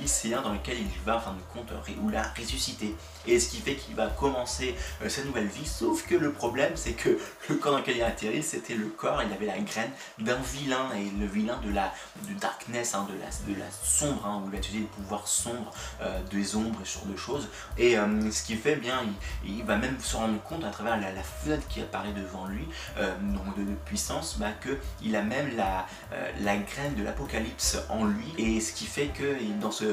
lycéen 0.00 0.42
dans 0.42 0.52
lequel 0.52 0.78
il 0.78 1.04
va 1.04 1.18
en 1.18 1.20
fin 1.20 1.34
de 1.34 1.52
compte 1.52 1.72
ou 2.02 2.08
la 2.08 2.22
ressusciter. 2.22 2.96
Et 3.26 3.38
ce 3.38 3.50
qui 3.50 3.58
fait 3.58 3.76
qu'il 3.76 3.94
va 3.94 4.08
commencer 4.08 4.74
euh, 5.02 5.08
sa 5.08 5.22
nouvelle 5.22 5.46
vie, 5.46 5.66
sauf 5.66 6.04
que 6.06 6.16
le 6.16 6.32
problème 6.32 6.72
c'est 6.74 6.94
que 6.94 7.16
le 7.48 7.54
corps 7.56 7.72
dans 7.72 7.78
lequel 7.78 7.96
il 7.98 8.02
a 8.02 8.08
atterri 8.08 8.42
c'était 8.42 8.74
le 8.74 8.86
corps, 8.86 9.22
il 9.22 9.32
avait 9.32 9.46
la 9.46 9.58
graine 9.60 9.90
d'un 10.18 10.31
vilain, 10.36 10.90
et 10.96 11.10
le 11.18 11.26
vilain 11.26 11.58
de 11.64 11.72
la 11.72 11.92
de 12.28 12.34
darkness, 12.38 12.94
hein, 12.94 13.06
de, 13.08 13.18
la, 13.18 13.54
de 13.54 13.58
la 13.58 13.70
sombre, 13.70 14.26
hein, 14.26 14.40
où 14.42 14.46
il 14.46 14.52
va 14.52 14.58
utiliser 14.58 14.84
le 14.84 14.88
pouvoir 14.88 15.26
sombre 15.26 15.72
euh, 16.00 16.20
des 16.30 16.56
ombres 16.56 16.80
et 16.82 16.86
sur 16.86 17.04
de 17.06 17.16
choses. 17.16 17.48
Et 17.78 17.98
euh, 17.98 18.30
ce 18.30 18.42
qui 18.42 18.56
fait 18.56 18.76
bien, 18.76 19.00
il, 19.44 19.64
va 19.64 19.76
même 19.76 19.98
se 20.00 20.16
rendre 20.16 20.40
compte 20.42 20.64
à 20.64 20.70
travers 20.70 21.00
la, 21.00 21.22
fenêtre 21.22 21.66
qui 21.68 21.80
apparaît 21.80 22.12
devant 22.12 22.46
lui, 22.46 22.66
euh, 22.98 23.14
donc 23.20 23.56
de, 23.56 23.72
puissance, 23.84 24.38
bah, 24.38 24.50
qu'il 25.00 25.16
a 25.16 25.22
même 25.22 25.56
la, 25.56 25.86
la 26.40 26.56
graine 26.56 26.94
de 26.94 27.02
l'apocalypse 27.02 27.78
en 27.88 28.04
lui. 28.04 28.26
Et 28.38 28.60
ce 28.60 28.72
qui 28.72 28.86
fait 28.86 29.08
que 29.08 29.36
dans 29.60 29.70
ce, 29.70 29.84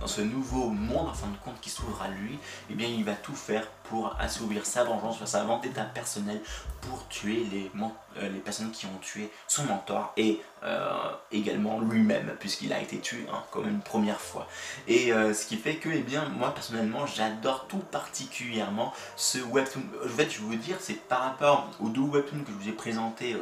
dans 0.00 0.06
ce 0.06 0.20
nouveau 0.20 0.70
monde, 0.70 1.08
en 1.08 1.14
fin 1.14 1.28
de 1.28 1.36
compte, 1.44 1.60
qui 1.60 1.70
s'ouvre 1.70 2.02
à 2.02 2.08
lui, 2.08 2.34
et 2.34 2.38
eh 2.70 2.74
bien 2.74 2.88
il 2.88 3.04
va 3.04 3.14
tout 3.14 3.34
faire 3.34 3.66
pour 3.88 4.14
assouvir 4.18 4.64
sa 4.66 4.84
vengeance, 4.84 5.24
sa 5.24 5.44
vendetta 5.44 5.82
personnelle 5.82 6.40
pour 6.82 7.06
tuer 7.08 7.46
les, 7.50 7.70
euh, 8.18 8.28
les 8.28 8.38
personnes 8.40 8.70
qui 8.70 8.86
ont 8.86 8.98
tué 9.00 9.30
son 9.48 9.64
mentor 9.64 10.12
et 10.16 10.40
euh, 10.62 11.10
également 11.32 11.80
lui-même 11.80 12.36
puisqu'il 12.38 12.72
a 12.72 12.80
été 12.80 12.98
tué 12.98 13.26
hein, 13.32 13.42
comme 13.50 13.68
une 13.68 13.80
première 13.80 14.20
fois. 14.20 14.48
Et 14.88 15.12
euh, 15.12 15.34
ce 15.34 15.46
qui 15.46 15.56
fait 15.56 15.76
que, 15.76 15.88
eh 15.88 16.00
bien, 16.00 16.28
moi 16.28 16.52
personnellement, 16.54 17.06
j'adore 17.06 17.66
tout 17.68 17.78
particulièrement 17.78 18.92
ce 19.16 19.38
webtoon. 19.38 19.82
En 20.04 20.08
fait, 20.08 20.30
je 20.30 20.38
vais 20.38 20.44
vous 20.44 20.56
dire, 20.56 20.76
c'est 20.80 21.00
par 21.08 21.20
rapport 21.20 21.70
aux 21.80 21.88
deux 21.88 22.00
webtoons 22.00 22.44
que 22.44 22.52
je 22.52 22.64
vous 22.64 22.68
ai 22.68 22.72
présentés 22.72 23.36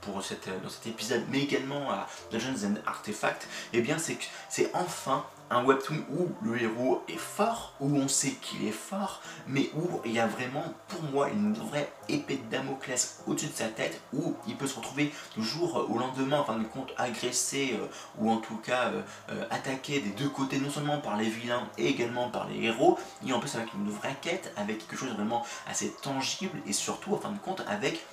pour 0.00 0.14
dans 0.14 0.22
cet 0.22 0.86
épisode, 0.86 1.22
mais 1.28 1.40
également 1.40 1.90
à 1.90 2.06
Legends 2.32 2.66
and 2.66 2.76
Artifacts, 2.86 3.46
eh 3.72 3.82
bien, 3.82 3.96
c'est 3.98 4.70
enfin 4.72 5.24
un 5.50 5.64
webtoon 5.64 5.96
où 6.16 6.28
le 6.42 6.62
héros 6.62 7.02
est 7.08 7.18
fort, 7.18 7.74
où 7.80 7.94
on 7.96 8.08
sait 8.08 8.32
qu'il 8.40 8.66
est 8.66 8.72
fort, 8.72 9.20
mais 9.46 9.70
où 9.74 10.00
il 10.04 10.12
y 10.12 10.20
a 10.20 10.26
vraiment 10.26 10.64
pour 10.88 11.02
moi 11.02 11.28
une 11.28 11.54
vraie 11.54 11.92
épée 12.08 12.36
de 12.36 12.50
Damoclès 12.50 13.22
au-dessus 13.26 13.48
de 13.48 13.52
sa 13.52 13.66
tête, 13.66 14.00
où 14.12 14.34
il 14.46 14.56
peut 14.56 14.66
se 14.66 14.76
retrouver 14.76 15.12
toujours 15.34 15.90
au 15.90 15.98
lendemain, 15.98 16.38
en 16.38 16.44
fin 16.44 16.58
de 16.58 16.64
compte, 16.64 16.92
agressé 16.96 17.74
euh, 17.74 17.86
ou 18.18 18.30
en 18.30 18.38
tout 18.38 18.56
cas 18.56 18.88
euh, 18.88 19.02
euh, 19.30 19.44
attaqué 19.50 20.00
des 20.00 20.10
deux 20.10 20.28
côtés, 20.28 20.58
non 20.58 20.70
seulement 20.70 20.98
par 20.98 21.16
les 21.16 21.28
vilains 21.28 21.68
et 21.78 21.88
également 21.88 22.30
par 22.30 22.48
les 22.48 22.64
héros, 22.64 22.98
et 23.26 23.32
en 23.32 23.40
plus 23.40 23.54
avec 23.56 23.72
une 23.74 23.90
vraie 23.90 24.16
quête, 24.20 24.52
avec 24.56 24.78
quelque 24.78 24.96
chose 24.96 25.14
vraiment 25.14 25.44
assez 25.68 25.92
tangible 26.02 26.58
et 26.66 26.72
surtout 26.72 27.14
en 27.14 27.18
fin 27.18 27.32
de 27.32 27.38
compte 27.38 27.62
avec 27.68 28.04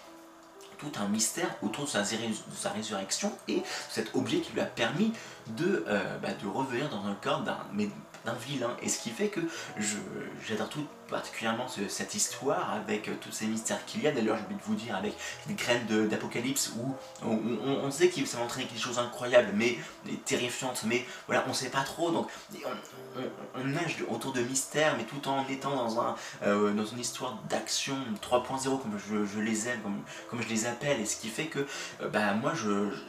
tout 0.77 0.91
un 0.99 1.07
mystère 1.07 1.49
autour 1.61 1.85
de 1.85 1.89
sa, 1.89 2.69
résurrection 2.71 3.31
et 3.47 3.63
cet 3.89 4.15
objet 4.15 4.39
qui 4.39 4.53
lui 4.53 4.61
a 4.61 4.65
permis 4.65 5.13
de, 5.47 5.85
bah, 6.21 6.29
de 6.41 6.47
revenir 6.47 6.89
dans 6.89 7.05
un 7.05 7.15
corps 7.15 7.41
d'un 7.41 8.33
vilain. 8.45 8.75
Et 8.81 8.89
ce 8.89 8.99
qui 8.99 9.09
fait 9.09 9.29
que 9.29 9.41
j'adore 10.45 10.69
tout 10.69 10.85
particulièrement 11.09 11.67
cette 11.87 12.15
histoire 12.15 12.73
avec 12.73 13.07
euh, 13.07 13.13
tous 13.19 13.31
ces 13.31 13.45
mystères 13.45 13.83
qu'il 13.85 14.03
y 14.03 14.07
a. 14.07 14.11
D'ailleurs, 14.11 14.37
j'ai 14.37 14.45
envie 14.45 14.55
de 14.55 14.61
vous 14.61 14.75
dire, 14.75 14.95
avec 14.95 15.13
une 15.49 15.55
graine 15.55 15.85
d'Apocalypse 16.07 16.73
où 16.77 16.95
on, 17.25 17.91
sait 17.91 18.09
qu'il 18.09 18.25
va 18.25 18.41
entraîner 18.41 18.67
quelque 18.67 18.81
chose 18.81 18.97
d'incroyable, 18.97 19.49
mais 19.53 19.77
terrifiante, 20.25 20.83
mais 20.85 21.05
voilà, 21.27 21.45
on 21.47 21.53
sait 21.53 21.69
pas 21.69 21.83
trop. 21.83 22.11
Donc, 22.11 22.29
on, 23.55 23.63
nage 23.63 24.03
autour 24.09 24.33
de 24.33 24.41
mystères, 24.41 24.95
mais 24.97 25.03
tout 25.03 25.27
en 25.27 25.47
étant 25.47 25.75
dans, 25.75 26.01
un, 26.01 26.15
euh, 26.43 26.73
dans 26.73 26.85
une 26.85 26.99
histoire 26.99 27.37
d'action 27.49 27.97
3.0, 28.21 28.81
comme 28.81 28.97
je, 28.97 29.39
les 29.39 29.67
aime, 29.67 29.81
comme, 29.81 30.01
comme 30.29 30.41
je 30.41 30.49
les 30.49 30.65
appelle. 30.65 30.99
Et 30.99 31.05
ce 31.05 31.17
qui 31.17 31.29
fait 31.29 31.47
que, 31.47 31.65
euh, 32.01 32.09
bah, 32.09 32.33
moi, 32.33 32.53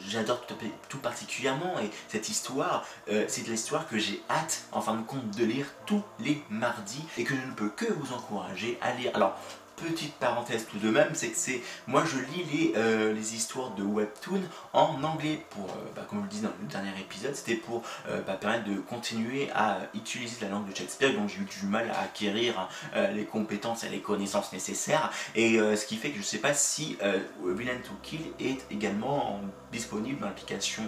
j'adore 0.06 0.46
tout, 0.46 0.56
tout, 0.88 0.98
particulièrement. 0.98 1.78
Et 1.80 1.90
cette 2.08 2.28
histoire, 2.28 2.86
c'est 3.06 3.44
de 3.44 3.50
l'histoire 3.50 3.88
que 3.88 3.98
j'ai 3.98 4.22
hâte, 4.30 4.64
en 4.72 4.80
fin 4.80 4.94
de 4.94 5.02
compte, 5.02 5.30
de 5.36 5.44
lire 5.44 5.66
tous 5.86 6.02
les 6.20 6.42
mardis 6.50 7.04
et 7.16 7.24
que 7.24 7.34
je 7.34 7.46
ne 7.46 7.52
peux 7.52 7.68
que 7.68 7.87
vous 7.90 8.12
encourager 8.12 8.78
à 8.80 8.92
lire. 8.94 9.10
Alors, 9.14 9.38
petite 9.84 10.14
parenthèse 10.14 10.66
tout 10.70 10.78
de 10.78 10.90
même, 10.90 11.10
c'est 11.14 11.28
que 11.28 11.36
c'est 11.36 11.60
moi 11.86 12.04
je 12.04 12.18
lis 12.32 12.44
les, 12.52 12.72
euh, 12.76 13.12
les 13.12 13.34
histoires 13.34 13.70
de 13.70 13.82
webtoon 13.82 14.40
en 14.72 15.02
anglais 15.02 15.44
pour, 15.50 15.66
euh, 15.66 15.90
bah, 15.94 16.04
comme 16.08 16.20
je 16.20 16.24
le 16.24 16.30
dis 16.30 16.40
dans 16.40 16.50
le 16.60 16.66
dernier 16.66 16.90
épisode, 17.00 17.34
c'était 17.34 17.54
pour 17.54 17.82
euh, 18.08 18.20
bah, 18.26 18.34
permettre 18.34 18.64
de 18.64 18.76
continuer 18.80 19.50
à 19.54 19.78
utiliser 19.94 20.36
la 20.40 20.48
langue 20.48 20.68
de 20.68 20.74
Shakespeare, 20.74 21.14
donc 21.14 21.28
j'ai 21.28 21.40
eu 21.40 21.44
du 21.60 21.66
mal 21.66 21.90
à 21.90 22.00
acquérir 22.00 22.68
les 23.14 23.24
compétences 23.24 23.84
et 23.84 23.88
les 23.88 24.00
connaissances 24.00 24.52
nécessaires, 24.52 25.10
et 25.34 25.58
ce 25.58 25.86
qui 25.86 25.96
fait 25.96 26.08
que 26.08 26.16
je 26.16 26.20
ne 26.20 26.24
sais 26.24 26.38
pas 26.38 26.54
si 26.54 26.96
Villain 27.44 27.78
to 27.82 27.92
Kill 28.02 28.20
est 28.40 28.64
également 28.70 29.40
disponible 29.72 30.20
dans 30.20 30.26
l'application 30.26 30.82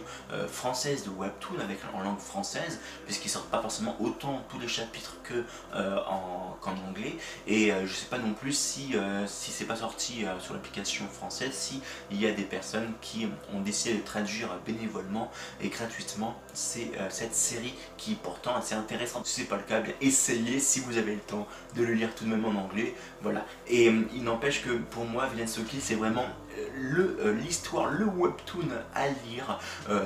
française 0.49 1.05
de 1.05 1.11
webtoon 1.11 1.59
avec 1.63 1.79
en 1.95 2.03
langue 2.03 2.19
française, 2.19 2.81
puisqu'ils 3.07 3.29
sortent 3.29 3.51
pas 3.51 3.61
forcément 3.61 3.97
autant 4.01 4.43
tous 4.49 4.59
les 4.59 4.69
chapitres 4.69 5.17
que 5.23 5.45
qu'en 5.73 6.75
anglais, 6.89 7.17
et 7.47 7.71
je 7.71 7.83
ne 7.83 7.89
sais 7.89 8.07
pas 8.07 8.19
non 8.19 8.33
plus 8.35 8.53
si 8.53 8.91
euh, 8.95 9.27
si 9.27 9.51
c'est 9.51 9.65
pas 9.65 9.77
sorti 9.77 10.25
euh, 10.25 10.39
sur 10.41 10.55
l'application 10.55 11.07
française, 11.09 11.53
si 11.53 11.81
il 12.11 12.21
y 12.21 12.27
a 12.27 12.33
des 12.33 12.43
personnes 12.43 12.93
qui 13.01 13.29
ont 13.55 13.61
décidé 13.61 13.95
de 13.97 14.03
traduire 14.03 14.49
bénévolement 14.67 15.31
et 15.61 15.69
gratuitement 15.69 16.35
cette 16.55 17.35
série 17.35 17.75
qui 17.97 18.15
pourtant 18.15 18.57
assez 18.57 18.75
intéressante. 18.75 19.27
Si 19.27 19.41
c'est 19.41 19.47
pas 19.49 19.57
le 19.57 19.63
cas, 19.63 19.81
bien 19.81 19.95
essayez 20.01 20.61
si 20.61 20.81
vous 20.81 20.99
avez 20.99 21.15
le 21.15 21.21
temps 21.21 21.47
de 21.75 21.83
le 21.83 21.95
lire 21.95 22.15
tout 22.15 22.25
de 22.25 22.31
même 22.31 22.45
en 22.45 22.61
anglais. 22.61 22.95
Voilà. 23.23 23.45
Et 23.69 23.87
il 23.87 24.23
n'empêche 24.23 24.63
que 24.63 24.71
pour 24.71 25.05
moi, 25.05 25.27
Villain 25.27 25.47
Soki, 25.47 25.81
c'est 25.81 25.95
vraiment 25.95 26.27
l'histoire, 26.77 27.91
le, 27.91 28.07
webtoon 28.07 28.69
à 28.95 29.09
lire 29.09 29.59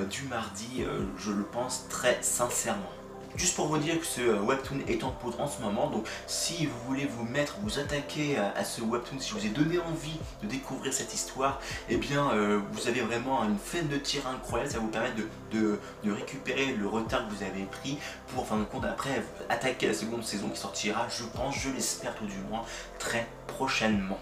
du 0.09 0.23
mardi, 0.23 0.83
je 1.17 1.31
le 1.31 1.43
pense 1.43 1.87
très 1.89 2.17
sincèrement. 2.21 2.91
Juste 3.35 3.57
pour 3.57 3.67
vous 3.67 3.77
dire 3.77 3.99
que 3.99 4.05
ce 4.05 4.21
euh, 4.21 4.39
webtoon 4.39 4.79
est 4.87 5.03
en 5.03 5.11
poudre 5.11 5.41
en 5.41 5.47
ce 5.47 5.61
moment, 5.61 5.89
donc 5.89 6.07
si 6.25 6.67
vous 6.67 6.79
voulez 6.87 7.05
vous 7.05 7.25
mettre, 7.25 7.57
vous 7.61 7.79
attaquer 7.79 8.37
à, 8.37 8.63
ce 8.63 8.81
webtoon, 8.81 9.19
si 9.19 9.29
je 9.29 9.33
vous 9.35 9.45
ai 9.45 9.49
donné 9.49 9.77
envie 9.77 10.17
de 10.41 10.47
découvrir 10.47 10.93
cette 10.93 11.13
histoire, 11.13 11.59
eh 11.89 11.97
bien 11.97 12.31
euh, 12.31 12.61
vous 12.71 12.87
avez 12.87 13.01
vraiment 13.01 13.43
une 13.43 13.57
fin 13.57 13.83
de 13.83 13.97
tir 13.97 14.25
incroyable, 14.25 14.71
ça 14.71 14.77
va 14.77 14.83
vous 14.83 14.89
permettre 14.89 15.15
de, 15.51 15.79
récupérer 16.05 16.75
le 16.79 16.87
retard 16.87 17.27
que 17.27 17.33
vous 17.33 17.43
avez 17.43 17.63
pris 17.63 17.97
pour, 18.27 18.43
en 18.43 18.45
fin 18.45 18.57
de 18.57 18.63
compte, 18.63 18.85
après 18.85 19.21
attaquer 19.49 19.87
la 19.87 19.93
seconde 19.93 20.23
saison 20.23 20.47
qui 20.47 20.59
sortira, 20.59 21.05
je 21.09 21.23
pense, 21.23 21.55
je 21.55 21.69
l'espère 21.69 22.15
tout 22.15 22.27
du 22.27 22.37
moins, 22.49 22.63
très 22.99 23.27
prochainement. 23.47 24.19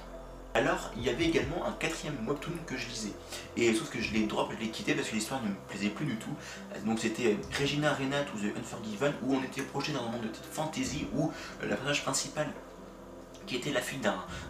Alors, 0.56 0.92
il 0.96 1.04
y 1.04 1.10
avait 1.10 1.26
également 1.26 1.66
un 1.66 1.72
quatrième 1.72 2.16
webtoon 2.28 2.54
que 2.68 2.78
je 2.78 2.88
lisais. 2.88 3.13
Et 3.58 3.74
sauf 3.74 3.89
que 3.89 4.00
je 4.00 4.13
l'ai 4.13 4.28
drop, 4.28 4.52
je 4.54 4.63
l'ai 4.63 4.70
quitté 4.70 4.94
parce 4.94 5.10
que 5.10 5.16
l'histoire 5.16 5.42
ne 5.42 5.50
me 5.50 5.56
plaisait 5.68 5.89
plus 5.89 6.06
du 6.06 6.16
tout. 6.18 6.30
Donc 6.86 7.00
c'était 7.00 7.38
Regina 7.60 7.92
Arena 7.92 8.22
to 8.22 8.38
the 8.38 8.56
Unforgiven 8.56 9.13
où 9.24 9.34
on 9.34 9.44
était 9.44 9.63
projeté 9.63 9.94
dans 9.94 10.06
un 10.06 10.12
monde 10.12 10.22
de 10.22 10.30
fantasy 10.52 11.08
où 11.16 11.32
euh, 11.32 11.68
la 11.68 11.76
personnage 11.76 12.04
principale 12.04 12.48
qui 13.45 13.56
était 13.56 13.71
la 13.71 13.82
fille 13.82 13.99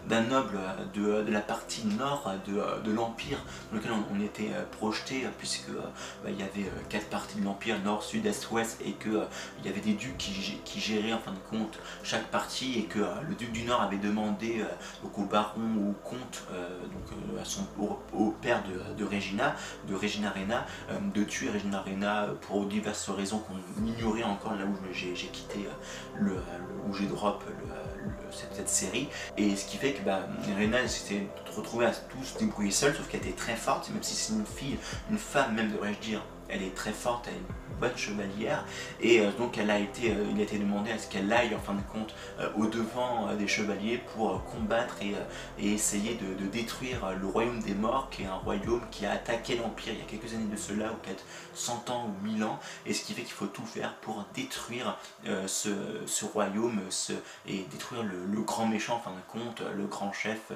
d'un 0.08 0.20
noble 0.22 0.58
de, 0.94 1.22
de, 1.22 1.32
la 1.32 1.40
partie 1.40 1.86
nord 1.86 2.30
de, 2.46 2.82
de 2.82 2.92
l'Empire 2.92 3.38
dans 3.70 3.78
lequel 3.78 3.92
on, 3.92 4.20
était 4.20 4.50
euh, 4.52 4.64
projeté 4.70 5.26
puisque 5.38 5.68
euh, 5.70 5.80
bah, 6.22 6.30
il 6.30 6.38
y 6.38 6.42
avait 6.42 6.68
euh, 6.68 6.82
quatre 6.88 7.08
parties 7.08 7.38
de 7.38 7.44
l'Empire, 7.44 7.78
nord, 7.82 8.02
sud, 8.02 8.26
est, 8.26 8.50
ouest 8.50 8.80
et 8.84 8.92
que 8.92 9.24
il 9.58 9.66
y 9.66 9.68
avait 9.68 9.80
des 9.80 9.94
ducs 9.94 10.16
qui, 10.18 10.60
qui, 10.64 10.80
géraient 10.80 11.12
en 11.12 11.18
fin 11.18 11.32
de 11.32 11.38
compte 11.50 11.78
chaque 12.02 12.26
partie 12.26 12.78
et 12.78 12.84
que 12.84 13.00
le 13.28 13.34
duc 13.34 13.52
du 13.52 13.64
nord 13.64 13.80
avait 13.80 13.98
demandé 13.98 14.64
donc, 15.02 15.18
au 15.18 15.24
baron 15.24 15.62
ou 15.78 15.90
au 15.90 16.08
comte 16.08 16.44
donc, 16.92 17.40
à 17.40 17.44
son, 17.44 17.66
au, 18.12 18.30
père 18.30 18.62
de, 18.64 18.94
de, 18.94 19.04
Regina, 19.08 19.54
de 19.88 19.94
Regina 19.94 20.30
Rena, 20.30 20.66
de 21.14 21.24
tuer 21.24 21.50
Regina 21.50 21.80
Rena 21.80 22.26
pour 22.42 22.66
diverses 22.66 23.08
raisons 23.10 23.38
qu'on 23.38 23.86
ignorait 23.86 24.24
encore 24.24 24.54
là 24.54 24.64
où 24.64 24.76
j'ai 24.92 25.12
quitté 25.14 25.66
le, 26.18 26.36
où 26.88 26.94
j'ai 26.94 27.06
drop 27.06 27.42
cette, 28.30 28.54
cette 28.54 28.68
et 29.36 29.56
ce 29.56 29.66
qui 29.66 29.76
fait 29.76 29.92
que 29.92 30.02
bah, 30.02 30.20
Rena 30.58 30.86
s'était 30.88 31.26
retrouvée 31.56 31.86
à 31.86 31.92
tous 31.92 32.38
débrouiller 32.38 32.70
seule, 32.70 32.94
sauf 32.94 33.08
qu'elle 33.08 33.20
était 33.20 33.32
très 33.32 33.56
forte, 33.56 33.90
même 33.90 34.02
si 34.02 34.14
c'est 34.14 34.32
une 34.32 34.46
fille, 34.46 34.78
une 35.10 35.18
femme 35.18 35.54
même 35.54 35.70
devrais-je 35.72 35.98
dire, 35.98 36.22
elle 36.48 36.62
est 36.62 36.74
très 36.74 36.92
forte, 36.92 37.28
elle 37.28 37.34
bonne 37.80 37.96
chevalière 37.96 38.64
et 39.00 39.20
euh, 39.20 39.30
donc 39.32 39.58
elle 39.58 39.70
a 39.70 39.78
été, 39.78 40.10
euh, 40.10 40.26
il 40.30 40.40
a 40.40 40.42
été 40.42 40.58
demandé 40.58 40.90
à 40.90 40.98
ce 40.98 41.08
qu'elle 41.08 41.32
aille 41.32 41.54
en 41.54 41.60
fin 41.60 41.74
de 41.74 41.82
compte 41.82 42.14
euh, 42.40 42.48
au 42.56 42.66
devant 42.66 43.34
des 43.34 43.48
chevaliers 43.48 43.98
pour 44.14 44.44
combattre 44.44 44.96
et, 45.02 45.14
essayer 45.58 46.14
de, 46.14 46.46
détruire 46.46 47.14
le 47.20 47.26
royaume 47.26 47.60
des 47.60 47.74
morts 47.74 48.08
qui 48.10 48.22
est 48.22 48.26
un 48.26 48.34
royaume 48.34 48.82
qui 48.90 49.06
a 49.06 49.12
attaqué 49.12 49.56
l'empire 49.56 49.92
il 49.94 49.98
y 49.98 50.02
a 50.02 50.04
quelques 50.04 50.34
années 50.34 50.50
de 50.50 50.56
cela 50.56 50.92
ou 50.92 50.96
peut-être 50.96 51.24
100 51.54 51.90
ans 51.90 52.06
ou 52.08 52.26
1000 52.26 52.44
ans 52.44 52.58
et 52.86 52.92
ce 52.92 53.04
qui 53.04 53.12
fait 53.12 53.22
qu'il 53.22 53.32
faut 53.32 53.46
tout 53.46 53.64
faire 53.64 53.94
pour 53.96 54.24
détruire 54.34 54.96
ce, 55.46 56.24
royaume 56.24 56.80
et 57.46 57.64
détruire 57.70 58.02
le, 58.02 58.40
grand 58.42 58.66
méchant 58.66 58.96
en 58.96 59.00
fin 59.00 59.10
de 59.10 59.20
compte, 59.28 59.62
le 59.76 59.86
grand 59.86 60.12
chef 60.12 60.52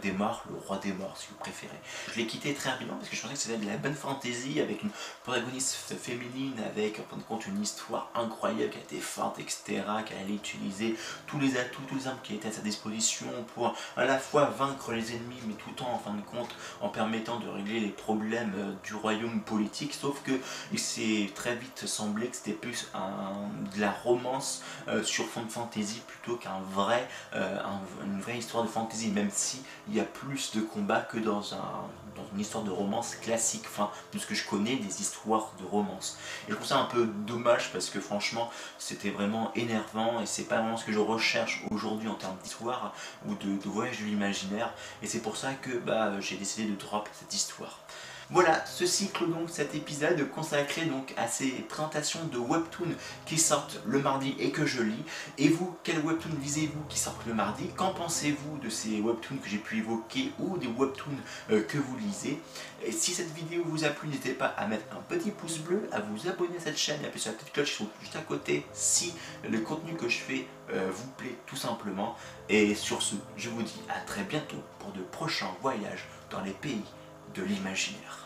des 0.00 0.12
morts, 0.12 0.44
le 0.48 0.56
roi 0.56 0.78
des 0.78 0.92
morts 0.92 1.16
si 1.16 1.26
vous 1.28 1.36
préférez. 1.36 1.78
Je 2.12 2.18
l'ai 2.18 2.26
quitté 2.26 2.54
très 2.54 2.70
rapidement 2.70 2.96
parce 2.96 3.08
que 3.08 3.16
je 3.16 3.22
pensais 3.22 3.34
que 3.34 3.40
c'était 3.40 3.58
de 3.58 3.66
la 3.66 3.76
bonne 3.76 3.94
fantasy 3.94 4.60
avec 4.60 4.82
une 4.82 4.90
protagoniste 5.24 5.94
féminine 6.00 6.61
avec 6.62 7.00
en 7.00 7.04
fin 7.10 7.16
de 7.16 7.22
compte 7.22 7.46
une 7.46 7.60
histoire 7.60 8.10
incroyable 8.14 8.70
qui 8.70 8.78
a 8.78 8.80
été 8.80 8.98
forte, 8.98 9.38
etc., 9.38 9.82
qu'elle 10.06 10.18
allait 10.18 10.34
utiliser 10.34 10.96
tous 11.26 11.38
les 11.38 11.58
atouts, 11.58 11.82
tous 11.88 11.96
les 11.96 12.06
armes 12.06 12.18
qui 12.22 12.34
étaient 12.34 12.48
à 12.48 12.52
sa 12.52 12.62
disposition 12.62 13.26
pour 13.54 13.74
à 13.96 14.04
la 14.04 14.18
fois 14.18 14.46
vaincre 14.46 14.92
les 14.92 15.12
ennemis, 15.12 15.40
mais 15.46 15.54
tout 15.54 15.82
en, 15.82 15.94
en 15.94 15.98
fin 15.98 16.14
de 16.14 16.22
compte 16.22 16.54
en 16.80 16.88
permettant 16.88 17.38
de 17.38 17.48
régler 17.48 17.80
les 17.80 17.88
problèmes 17.88 18.52
euh, 18.56 18.72
du 18.84 18.94
royaume 18.94 19.40
politique, 19.40 19.94
sauf 19.94 20.22
que 20.22 20.32
il 20.72 20.78
s'est 20.78 21.30
très 21.34 21.54
vite 21.54 21.86
semblé 21.86 22.28
que 22.28 22.36
c'était 22.36 22.52
plus 22.52 22.88
de 23.74 23.80
la 23.80 23.90
romance 23.90 24.62
euh, 24.88 25.02
sur 25.02 25.26
fond 25.26 25.42
de 25.42 25.50
fantasy 25.50 26.02
plutôt 26.06 26.36
qu'un 26.36 26.60
vrai, 26.72 27.08
euh, 27.34 27.58
vraie 28.20 28.38
histoire 28.38 28.64
de 28.64 28.68
fantasy, 28.68 29.08
même 29.08 29.30
si 29.30 29.62
il 29.88 29.96
y 29.96 30.00
a 30.00 30.04
plus 30.04 30.54
de 30.54 30.60
combats 30.60 31.00
que 31.00 31.18
dans, 31.18 31.54
un, 31.54 31.86
dans 32.16 32.24
une 32.34 32.40
histoire 32.40 32.64
de 32.64 32.70
romance 32.70 33.14
classique, 33.16 33.64
enfin, 33.66 33.90
de 34.12 34.18
ce 34.18 34.26
que 34.26 34.34
je 34.34 34.46
connais 34.46 34.76
des 34.76 35.00
histoires 35.00 35.52
de 35.60 35.64
romance. 35.64 36.18
Et 36.46 36.50
je 36.50 36.56
trouve 36.56 36.66
ça 36.66 36.78
un 36.78 36.84
peu 36.84 37.06
dommage 37.06 37.72
parce 37.72 37.90
que 37.90 38.00
franchement, 38.00 38.50
c'était 38.78 39.10
vraiment 39.10 39.52
énervant 39.54 40.20
et 40.20 40.26
c'est 40.26 40.44
pas 40.44 40.58
vraiment 40.58 40.76
ce 40.76 40.84
que 40.84 40.92
je 40.92 40.98
recherche 40.98 41.64
aujourd'hui 41.70 42.08
en 42.08 42.14
termes 42.14 42.36
d'histoire 42.42 42.94
ou 43.26 43.34
de, 43.34 43.58
voyage 43.68 44.00
de 44.00 44.04
l'imaginaire. 44.04 44.72
Et 45.02 45.06
c'est 45.06 45.20
pour 45.20 45.36
ça 45.36 45.54
que 45.54 45.78
bah, 45.78 46.20
j'ai 46.20 46.36
décidé 46.36 46.68
de 46.68 46.76
drop 46.76 47.08
cette 47.12 47.34
histoire. 47.34 47.78
Voilà, 48.32 48.64
ce 48.64 48.86
cycle 48.86 49.28
donc, 49.28 49.50
cet 49.50 49.74
épisode 49.74 50.26
consacré 50.30 50.86
donc 50.86 51.12
à 51.18 51.28
ces 51.28 51.50
présentations 51.50 52.24
de 52.32 52.38
webtoons 52.38 52.94
qui 53.26 53.36
sortent 53.36 53.78
le 53.84 53.98
mardi 53.98 54.34
et 54.38 54.50
que 54.50 54.64
je 54.64 54.80
lis. 54.80 55.04
Et 55.36 55.50
vous, 55.50 55.76
quel 55.84 55.98
webtoon 55.98 56.30
lisez-vous 56.40 56.80
qui 56.88 56.98
sortent 56.98 57.26
le 57.26 57.34
mardi? 57.34 57.68
Qu'en 57.76 57.92
pensez-vous 57.92 58.56
de 58.56 58.70
ces 58.70 59.02
webtoons 59.02 59.36
que 59.36 59.50
j'ai 59.50 59.58
pu 59.58 59.80
évoquer 59.80 60.32
ou 60.38 60.56
des 60.56 60.66
webtoons 60.66 61.10
euh, 61.50 61.62
que 61.62 61.76
vous 61.76 61.94
lisez? 61.98 62.40
Et 62.82 62.90
si 62.90 63.12
cette 63.12 63.34
vidéo 63.34 63.64
vous 63.66 63.84
a 63.84 63.90
plu, 63.90 64.08
n'hésitez 64.08 64.32
pas 64.32 64.46
à 64.46 64.66
mettre 64.66 64.86
un 64.96 65.02
petit 65.02 65.30
pouce 65.30 65.58
bleu, 65.58 65.86
à 65.92 66.00
vous 66.00 66.26
abonner 66.26 66.56
à 66.56 66.60
cette 66.60 66.78
chaîne 66.78 67.02
et 67.02 67.06
appuyer 67.08 67.24
sur 67.24 67.32
la 67.32 67.36
petite 67.36 67.52
cloche 67.52 67.72
qui 67.72 67.76
sont 67.76 67.90
juste 68.00 68.16
à 68.16 68.22
côté 68.22 68.64
si 68.72 69.12
le 69.46 69.60
contenu 69.60 69.92
que 69.92 70.08
je 70.08 70.18
fais 70.18 70.46
euh, 70.70 70.88
vous 70.90 71.10
plaît 71.18 71.36
tout 71.44 71.56
simplement. 71.56 72.16
Et 72.48 72.74
sur 72.76 73.02
ce, 73.02 73.14
je 73.36 73.50
vous 73.50 73.62
dis 73.62 73.82
à 73.90 74.00
très 74.06 74.22
bientôt 74.22 74.62
pour 74.78 74.90
de 74.92 75.02
prochains 75.02 75.50
voyages 75.60 76.06
dans 76.30 76.40
les 76.40 76.52
pays 76.52 76.84
de 77.34 77.42
l'imaginaire. 77.42 78.21